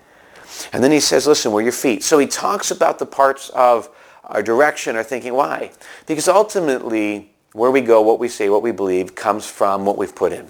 And 0.72 0.82
then 0.84 0.92
he 0.92 1.00
says, 1.00 1.26
listen, 1.26 1.52
where 1.52 1.62
your 1.62 1.72
feet. 1.72 2.02
So 2.02 2.18
he 2.18 2.26
talks 2.26 2.70
about 2.70 2.98
the 2.98 3.06
parts 3.06 3.50
of 3.50 3.88
our 4.24 4.42
direction, 4.42 4.96
our 4.96 5.02
thinking. 5.02 5.34
Why? 5.34 5.72
Because 6.06 6.28
ultimately, 6.28 7.30
where 7.52 7.70
we 7.70 7.80
go, 7.80 8.02
what 8.02 8.18
we 8.18 8.28
say, 8.28 8.48
what 8.48 8.62
we 8.62 8.72
believe, 8.72 9.14
comes 9.14 9.46
from 9.46 9.84
what 9.84 9.96
we've 9.98 10.14
put 10.14 10.32
in. 10.32 10.48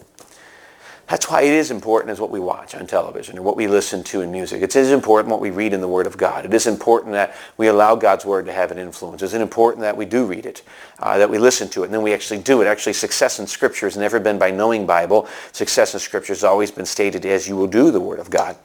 That's 1.13 1.29
why 1.29 1.43
it 1.43 1.53
is 1.53 1.71
important 1.71 2.11
as 2.11 2.19
what 2.19 2.31
we 2.31 2.41
watch 2.41 2.75
on 2.75 2.87
television 2.87 3.39
or 3.39 3.43
what 3.43 3.55
we 3.55 3.67
listen 3.67 4.03
to 4.05 4.23
in 4.23 4.33
music. 4.33 4.63
It 4.63 4.71
is 4.71 4.87
as 4.87 4.93
important 4.93 5.31
what 5.31 5.43
we 5.43 5.51
read 5.51 5.75
in 5.75 5.83
the 5.83 5.87
Word 5.87 6.07
of 6.07 6.17
God. 6.17 6.47
It 6.47 6.55
is 6.55 6.67
important 6.67 7.13
that 7.13 7.37
we 7.59 7.67
allow 7.67 7.97
God's 7.97 8.25
Word 8.25 8.47
to 8.47 8.53
have 8.55 8.71
an 8.71 8.79
influence. 8.79 9.21
It 9.21 9.27
is 9.27 9.35
important 9.35 9.83
that 9.83 9.95
we 9.95 10.07
do 10.07 10.25
read 10.25 10.47
it, 10.47 10.63
uh, 11.01 11.19
that 11.19 11.29
we 11.29 11.37
listen 11.37 11.69
to 11.69 11.83
it, 11.83 11.85
and 11.85 11.95
then 11.95 12.01
we 12.01 12.15
actually 12.15 12.41
do 12.41 12.63
it. 12.63 12.67
Actually, 12.67 12.95
success 12.95 13.39
in 13.39 13.47
Scripture 13.47 13.85
has 13.85 13.95
never 13.95 14.21
been 14.21 14.39
by 14.39 14.51
knowing 14.51 14.87
Bible. 14.87 15.29
Success 15.53 15.93
in 15.93 16.01
Scripture 16.01 16.33
has 16.33 16.45
always 16.45 16.71
been 16.71 16.87
stated 16.87 17.27
as 17.27 17.47
you 17.47 17.57
will 17.57 17.67
do 17.67 17.91
the 17.91 18.01
Word 18.01 18.19
of 18.19 18.31
God. 18.31 18.57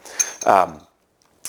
Um, 0.46 0.80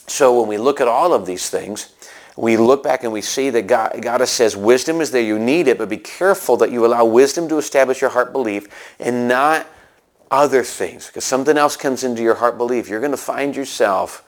so 0.08 0.40
when 0.40 0.48
we 0.48 0.58
look 0.58 0.80
at 0.80 0.88
all 0.88 1.14
of 1.14 1.26
these 1.26 1.48
things, 1.48 1.94
we 2.36 2.56
look 2.56 2.82
back 2.82 3.04
and 3.04 3.12
we 3.12 3.20
see 3.20 3.50
that 3.50 3.68
God, 3.68 4.02
God 4.02 4.26
says 4.26 4.56
wisdom 4.56 5.00
is 5.00 5.12
there. 5.12 5.22
You 5.22 5.38
need 5.38 5.68
it, 5.68 5.78
but 5.78 5.88
be 5.88 5.96
careful 5.96 6.56
that 6.56 6.72
you 6.72 6.84
allow 6.84 7.04
wisdom 7.04 7.48
to 7.50 7.58
establish 7.58 8.00
your 8.00 8.10
heart 8.10 8.32
belief 8.32 8.66
and 8.98 9.28
not 9.28 9.64
other 10.30 10.62
things, 10.62 11.06
because 11.06 11.24
something 11.24 11.56
else 11.56 11.76
comes 11.76 12.04
into 12.04 12.22
your 12.22 12.34
heart 12.34 12.58
belief, 12.58 12.88
you're 12.88 13.00
going 13.00 13.12
to 13.12 13.16
find 13.16 13.56
yourself 13.56 14.24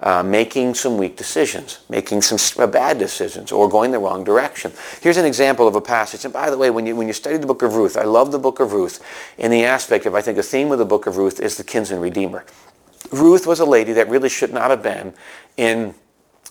uh, 0.00 0.22
making 0.22 0.74
some 0.74 0.98
weak 0.98 1.16
decisions, 1.16 1.80
making 1.88 2.20
some 2.20 2.62
uh, 2.62 2.66
bad 2.66 2.98
decisions, 2.98 3.52
or 3.52 3.68
going 3.68 3.92
the 3.92 3.98
wrong 3.98 4.24
direction. 4.24 4.72
Here's 5.00 5.16
an 5.16 5.24
example 5.24 5.68
of 5.68 5.76
a 5.76 5.80
passage. 5.80 6.24
And 6.24 6.34
by 6.34 6.50
the 6.50 6.58
way, 6.58 6.70
when 6.70 6.84
you, 6.84 6.96
when 6.96 7.06
you 7.06 7.12
study 7.12 7.36
the 7.36 7.46
book 7.46 7.62
of 7.62 7.74
Ruth, 7.74 7.96
I 7.96 8.02
love 8.02 8.32
the 8.32 8.38
book 8.38 8.60
of 8.60 8.72
Ruth 8.72 9.02
in 9.38 9.50
the 9.50 9.64
aspect 9.64 10.04
of, 10.04 10.14
I 10.14 10.20
think, 10.20 10.36
the 10.36 10.42
theme 10.42 10.72
of 10.72 10.78
the 10.78 10.84
book 10.84 11.06
of 11.06 11.16
Ruth 11.16 11.40
is 11.40 11.56
the 11.56 11.64
kinsman 11.64 12.00
redeemer. 12.00 12.44
Ruth 13.12 13.46
was 13.46 13.60
a 13.60 13.64
lady 13.64 13.92
that 13.92 14.08
really 14.08 14.28
should 14.28 14.52
not 14.52 14.70
have 14.70 14.82
been 14.82 15.14
in, 15.56 15.94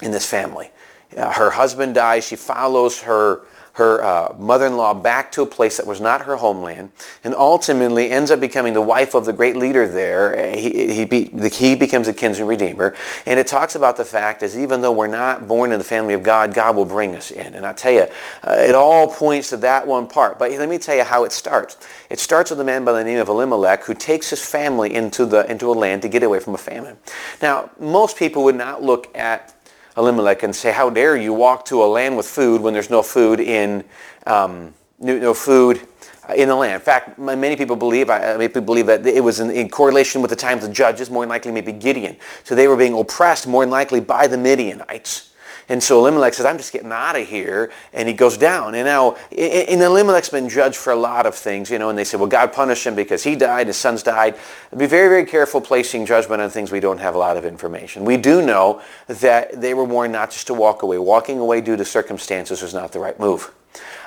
in 0.01 0.11
this 0.11 0.25
family. 0.25 0.71
Uh, 1.15 1.31
her 1.33 1.51
husband 1.51 1.95
dies. 1.95 2.25
She 2.25 2.37
follows 2.37 3.01
her 3.01 3.41
her 3.73 4.03
uh, 4.03 4.35
mother-in-law 4.37 4.93
back 4.93 5.31
to 5.31 5.41
a 5.41 5.45
place 5.45 5.77
that 5.77 5.87
was 5.87 5.99
not 5.99 6.21
her 6.21 6.35
homeland, 6.35 6.91
and 7.23 7.33
ultimately 7.33 8.11
ends 8.11 8.29
up 8.29 8.39
becoming 8.39 8.73
the 8.73 8.81
wife 8.81 9.15
of 9.15 9.25
the 9.25 9.33
great 9.33 9.55
leader 9.55 9.87
there. 9.87 10.55
He, 10.55 10.93
he, 10.93 11.05
be, 11.05 11.25
he 11.49 11.75
becomes 11.75 12.07
a 12.07 12.13
kinsman 12.13 12.47
redeemer. 12.47 12.95
And 13.25 13.39
it 13.39 13.47
talks 13.47 13.73
about 13.73 13.97
the 13.97 14.05
fact 14.05 14.43
is 14.43 14.55
even 14.57 14.81
though 14.81 14.91
we're 14.91 15.07
not 15.07 15.47
born 15.47 15.71
in 15.71 15.79
the 15.79 15.83
family 15.83 16.13
of 16.13 16.21
God, 16.21 16.53
God 16.53 16.75
will 16.75 16.85
bring 16.85 17.15
us 17.15 17.31
in. 17.31 17.55
And 17.55 17.65
I 17.65 17.73
tell 17.73 17.91
you, 17.91 18.07
uh, 18.43 18.55
it 18.59 18.75
all 18.75 19.07
points 19.07 19.49
to 19.49 19.57
that 19.57 19.87
one 19.87 20.07
part. 20.07 20.37
But 20.37 20.51
let 20.51 20.69
me 20.69 20.77
tell 20.77 20.95
you 20.95 21.03
how 21.03 21.23
it 21.23 21.31
starts. 21.31 21.77
It 22.11 22.19
starts 22.19 22.51
with 22.51 22.59
a 22.59 22.63
man 22.63 22.85
by 22.85 22.93
the 22.93 23.03
name 23.03 23.17
of 23.17 23.27
Elimelech 23.27 23.85
who 23.85 23.95
takes 23.95 24.29
his 24.29 24.45
family 24.45 24.93
into, 24.93 25.25
the, 25.25 25.49
into 25.49 25.71
a 25.71 25.73
land 25.73 26.03
to 26.03 26.09
get 26.09 26.21
away 26.21 26.39
from 26.39 26.53
a 26.53 26.59
famine. 26.59 26.97
Now, 27.41 27.71
most 27.79 28.17
people 28.17 28.43
would 28.43 28.55
not 28.55 28.83
look 28.83 29.15
at 29.17 29.55
Elimelech 29.97 30.43
and 30.43 30.55
say, 30.55 30.71
how 30.71 30.89
dare 30.89 31.15
you 31.15 31.33
walk 31.33 31.65
to 31.65 31.83
a 31.83 31.85
land 31.85 32.17
with 32.17 32.25
food 32.25 32.61
when 32.61 32.73
there's 32.73 32.89
no 32.89 33.03
food 33.03 33.39
in, 33.39 33.83
um, 34.25 34.73
no 34.99 35.33
food 35.33 35.87
in 36.35 36.47
the 36.47 36.55
land. 36.55 36.75
In 36.75 36.79
fact, 36.79 37.19
many 37.19 37.55
people 37.55 37.75
believe, 37.75 38.09
I, 38.09 38.19
many 38.37 38.47
people 38.47 38.61
believe 38.61 38.85
that 38.87 39.05
it 39.05 39.23
was 39.23 39.39
in, 39.39 39.51
in, 39.51 39.69
correlation 39.69 40.21
with 40.21 40.29
the 40.29 40.37
times 40.37 40.63
of 40.63 40.71
judges, 40.71 41.09
more 41.09 41.23
than 41.23 41.29
likely 41.29 41.51
maybe 41.51 41.71
Gideon. 41.71 42.15
So 42.43 42.55
they 42.55 42.67
were 42.67 42.77
being 42.77 42.93
oppressed 42.93 43.45
more 43.45 43.63
than 43.63 43.71
likely 43.71 43.99
by 43.99 44.27
the 44.27 44.37
Midianites. 44.37 45.32
And 45.69 45.81
so 45.81 45.99
Elimelech 45.99 46.33
says, 46.33 46.45
I'm 46.45 46.57
just 46.57 46.73
getting 46.73 46.91
out 46.91 47.15
of 47.15 47.27
here. 47.27 47.71
And 47.93 48.07
he 48.07 48.13
goes 48.13 48.37
down. 48.37 48.75
And 48.75 48.85
now, 48.85 49.15
and 49.31 49.81
Elimelech's 49.81 50.29
been 50.29 50.49
judged 50.49 50.75
for 50.75 50.91
a 50.91 50.95
lot 50.95 51.25
of 51.25 51.35
things, 51.35 51.69
you 51.69 51.79
know, 51.79 51.89
and 51.89 51.97
they 51.97 52.03
say, 52.03 52.17
well, 52.17 52.27
God 52.27 52.53
punished 52.53 52.85
him 52.85 52.95
because 52.95 53.23
he 53.23 53.35
died, 53.35 53.67
his 53.67 53.77
sons 53.77 54.03
died. 54.03 54.35
Be 54.75 54.85
very, 54.85 55.07
very 55.07 55.25
careful 55.25 55.61
placing 55.61 56.05
judgment 56.05 56.41
on 56.41 56.49
things 56.49 56.71
we 56.71 56.79
don't 56.79 56.99
have 56.99 57.15
a 57.15 57.19
lot 57.19 57.37
of 57.37 57.45
information. 57.45 58.05
We 58.05 58.17
do 58.17 58.41
know 58.41 58.81
that 59.07 59.59
they 59.59 59.73
were 59.73 59.85
warned 59.85 60.13
not 60.13 60.31
just 60.31 60.47
to 60.47 60.53
walk 60.53 60.83
away. 60.83 60.97
Walking 60.97 61.39
away 61.39 61.61
due 61.61 61.77
to 61.77 61.85
circumstances 61.85 62.61
was 62.61 62.73
not 62.73 62.91
the 62.91 62.99
right 62.99 63.19
move. 63.19 63.51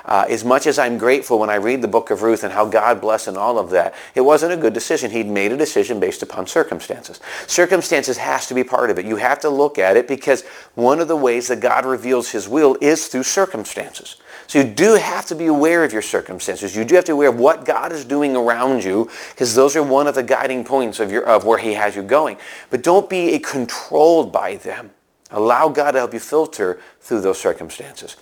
Uh, 0.05 0.25
as 0.29 0.45
much 0.45 0.67
as 0.67 0.79
I'm 0.79 0.97
grateful 0.97 1.39
when 1.39 1.49
I 1.49 1.55
read 1.55 1.81
the 1.81 1.87
book 1.87 2.09
of 2.09 2.21
Ruth 2.21 2.43
and 2.43 2.53
how 2.53 2.65
God 2.65 3.01
blessed 3.01 3.27
and 3.27 3.37
all 3.37 3.59
of 3.59 3.69
that, 3.71 3.93
it 4.15 4.21
wasn't 4.21 4.53
a 4.53 4.57
good 4.57 4.73
decision. 4.73 5.11
He'd 5.11 5.27
made 5.27 5.51
a 5.51 5.57
decision 5.57 5.99
based 5.99 6.23
upon 6.23 6.47
circumstances. 6.47 7.19
Circumstances 7.47 8.17
has 8.17 8.47
to 8.47 8.53
be 8.53 8.63
part 8.63 8.89
of 8.89 8.97
it. 8.97 9.05
You 9.05 9.17
have 9.17 9.39
to 9.39 9.49
look 9.49 9.77
at 9.77 9.97
it 9.97 10.07
because 10.07 10.43
one 10.75 10.99
of 10.99 11.07
the 11.07 11.17
ways 11.17 11.47
that 11.49 11.59
God 11.59 11.85
reveals 11.85 12.29
his 12.29 12.47
will 12.47 12.77
is 12.79 13.07
through 13.07 13.23
circumstances. 13.23 14.15
So 14.47 14.59
you 14.59 14.65
do 14.65 14.95
have 14.95 15.25
to 15.25 15.35
be 15.35 15.47
aware 15.47 15.83
of 15.83 15.91
your 15.91 16.01
circumstances. 16.01 16.73
You 16.73 16.85
do 16.85 16.95
have 16.95 17.03
to 17.05 17.11
be 17.11 17.13
aware 17.13 17.29
of 17.29 17.37
what 17.37 17.65
God 17.65 17.91
is 17.91 18.05
doing 18.05 18.35
around 18.35 18.83
you 18.85 19.09
because 19.31 19.53
those 19.55 19.75
are 19.75 19.83
one 19.83 20.07
of 20.07 20.15
the 20.15 20.23
guiding 20.23 20.63
points 20.63 21.01
of, 21.01 21.11
your, 21.11 21.25
of 21.25 21.43
where 21.43 21.57
he 21.57 21.73
has 21.73 21.97
you 21.97 22.03
going. 22.03 22.37
But 22.69 22.81
don't 22.81 23.09
be 23.09 23.37
controlled 23.39 24.31
by 24.31 24.55
them. 24.55 24.91
Allow 25.31 25.69
God 25.69 25.91
to 25.91 25.99
help 25.99 26.13
you 26.13 26.19
filter 26.19 26.79
through 27.01 27.21
those 27.21 27.39
circumstances. 27.39 28.15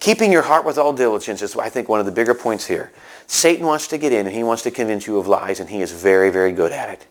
Keeping 0.00 0.32
your 0.32 0.42
heart 0.42 0.64
with 0.64 0.78
all 0.78 0.92
diligence 0.92 1.42
is, 1.42 1.56
I 1.56 1.68
think, 1.68 1.88
one 1.88 2.00
of 2.00 2.06
the 2.06 2.12
bigger 2.12 2.34
points 2.34 2.66
here. 2.66 2.90
Satan 3.26 3.66
wants 3.66 3.86
to 3.88 3.98
get 3.98 4.12
in 4.12 4.26
and 4.26 4.34
he 4.34 4.42
wants 4.42 4.62
to 4.62 4.70
convince 4.70 5.06
you 5.06 5.18
of 5.18 5.28
lies, 5.28 5.60
and 5.60 5.70
he 5.70 5.82
is 5.82 5.92
very, 5.92 6.30
very 6.30 6.52
good 6.52 6.72
at 6.72 6.88
it. 6.88 7.06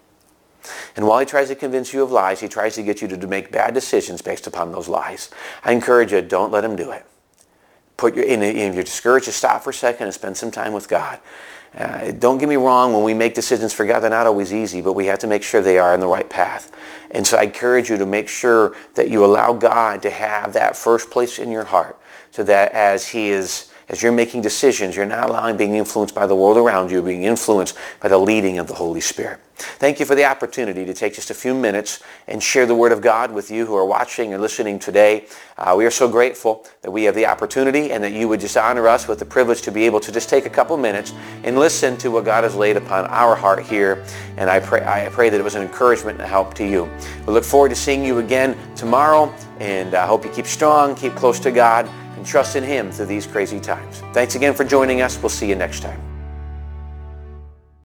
And 0.95 1.07
while 1.07 1.19
he 1.19 1.25
tries 1.25 1.47
to 1.47 1.55
convince 1.55 1.93
you 1.93 2.03
of 2.03 2.11
lies, 2.11 2.41
he 2.41 2.47
tries 2.47 2.75
to 2.75 2.83
get 2.83 3.01
you 3.01 3.07
to 3.07 3.27
make 3.27 3.51
bad 3.51 3.73
decisions 3.73 4.21
based 4.21 4.47
upon 4.47 4.71
those 4.71 4.89
lies. 4.89 5.29
I 5.63 5.71
encourage 5.71 6.11
you, 6.11 6.21
don't 6.21 6.51
let 6.51 6.65
him 6.65 6.75
do 6.75 6.91
it. 6.91 7.05
Put 7.95 8.15
your, 8.15 8.25
if 8.25 8.75
you're 8.75 8.83
discouraged, 8.83 9.25
just 9.25 9.37
stop 9.37 9.63
for 9.63 9.69
a 9.69 9.73
second 9.73 10.05
and 10.05 10.13
spend 10.13 10.35
some 10.35 10.51
time 10.51 10.73
with 10.73 10.89
God. 10.89 11.19
Uh, 11.75 12.11
don't 12.11 12.39
get 12.39 12.49
me 12.49 12.55
wrong, 12.55 12.93
when 12.93 13.03
we 13.03 13.13
make 13.13 13.35
decisions 13.35 13.73
for 13.73 13.85
God, 13.85 13.99
they're 13.99 14.09
not 14.09 14.27
always 14.27 14.53
easy, 14.53 14.81
but 14.81 14.93
we 14.93 15.05
have 15.05 15.19
to 15.19 15.27
make 15.27 15.43
sure 15.43 15.61
they 15.61 15.77
are 15.77 15.93
in 15.93 15.99
the 15.99 16.07
right 16.07 16.29
path. 16.29 16.75
And 17.11 17.25
so 17.25 17.37
I 17.37 17.43
encourage 17.43 17.89
you 17.89 17.97
to 17.97 18.05
make 18.05 18.27
sure 18.27 18.75
that 18.95 19.09
you 19.09 19.23
allow 19.23 19.53
God 19.53 20.01
to 20.01 20.09
have 20.09 20.53
that 20.53 20.75
first 20.75 21.11
place 21.11 21.39
in 21.39 21.51
your 21.51 21.63
heart 21.63 21.99
so 22.31 22.43
that 22.43 22.71
as 22.71 23.07
he 23.07 23.29
is 23.29 23.68
as 23.89 24.03
you're 24.03 24.11
making 24.11 24.41
decisions, 24.41 24.95
you're 24.95 25.05
not 25.05 25.29
allowing 25.29 25.57
being 25.57 25.75
influenced 25.75 26.13
by 26.13 26.27
the 26.27 26.35
world 26.35 26.57
around 26.57 26.91
you, 26.91 27.01
being 27.01 27.23
influenced 27.23 27.75
by 27.99 28.07
the 28.07 28.17
leading 28.17 28.59
of 28.59 28.67
the 28.67 28.75
Holy 28.75 29.01
Spirit. 29.01 29.39
Thank 29.55 29.99
you 29.99 30.05
for 30.05 30.15
the 30.15 30.23
opportunity 30.23 30.85
to 30.85 30.93
take 30.93 31.15
just 31.15 31.31
a 31.31 31.33
few 31.33 31.53
minutes 31.53 32.01
and 32.27 32.41
share 32.41 32.65
the 32.65 32.75
Word 32.75 32.91
of 32.91 33.01
God 33.01 33.31
with 33.31 33.51
you 33.51 33.65
who 33.65 33.75
are 33.75 33.85
watching 33.85 34.31
and 34.33 34.41
listening 34.41 34.79
today. 34.79 35.25
Uh, 35.57 35.73
we 35.75 35.85
are 35.85 35.91
so 35.91 36.07
grateful 36.07 36.65
that 36.81 36.91
we 36.91 37.03
have 37.03 37.15
the 37.15 37.25
opportunity 37.25 37.91
and 37.91 38.01
that 38.03 38.13
you 38.13 38.29
would 38.29 38.39
just 38.39 38.55
honor 38.55 38.87
us 38.87 39.07
with 39.07 39.19
the 39.19 39.25
privilege 39.25 39.61
to 39.63 39.71
be 39.71 39.85
able 39.85 39.99
to 39.99 40.11
just 40.11 40.29
take 40.29 40.45
a 40.45 40.49
couple 40.49 40.77
minutes 40.77 41.13
and 41.43 41.57
listen 41.57 41.97
to 41.97 42.09
what 42.09 42.23
God 42.23 42.45
has 42.45 42.55
laid 42.55 42.77
upon 42.77 43.05
our 43.07 43.35
heart 43.35 43.65
here. 43.65 44.05
And 44.37 44.49
I 44.49 44.59
pray, 44.59 44.85
I 44.85 45.09
pray 45.09 45.29
that 45.29 45.39
it 45.39 45.43
was 45.43 45.55
an 45.55 45.63
encouragement 45.63 46.19
and 46.19 46.25
a 46.25 46.29
help 46.29 46.53
to 46.53 46.65
you. 46.65 46.89
We 47.25 47.33
look 47.33 47.43
forward 47.43 47.69
to 47.69 47.75
seeing 47.75 48.05
you 48.05 48.19
again 48.19 48.55
tomorrow 48.75 49.33
and 49.59 49.93
I 49.93 50.05
hope 50.05 50.23
you 50.23 50.31
keep 50.31 50.45
strong, 50.45 50.95
keep 50.95 51.15
close 51.15 51.39
to 51.41 51.51
God 51.51 51.89
and 52.19 52.27
trust 52.27 52.57
in 52.57 52.63
Him 52.63 52.91
through 52.91 53.05
these 53.07 53.25
crazy 53.25 53.59
times. 53.59 54.01
Thanks 54.13 54.35
again 54.35 54.53
for 54.53 54.65
joining 54.65 55.01
us. 55.01 55.17
We'll 55.21 55.29
see 55.29 55.47
you 55.47 55.55
next 55.55 55.79
time. 55.79 56.08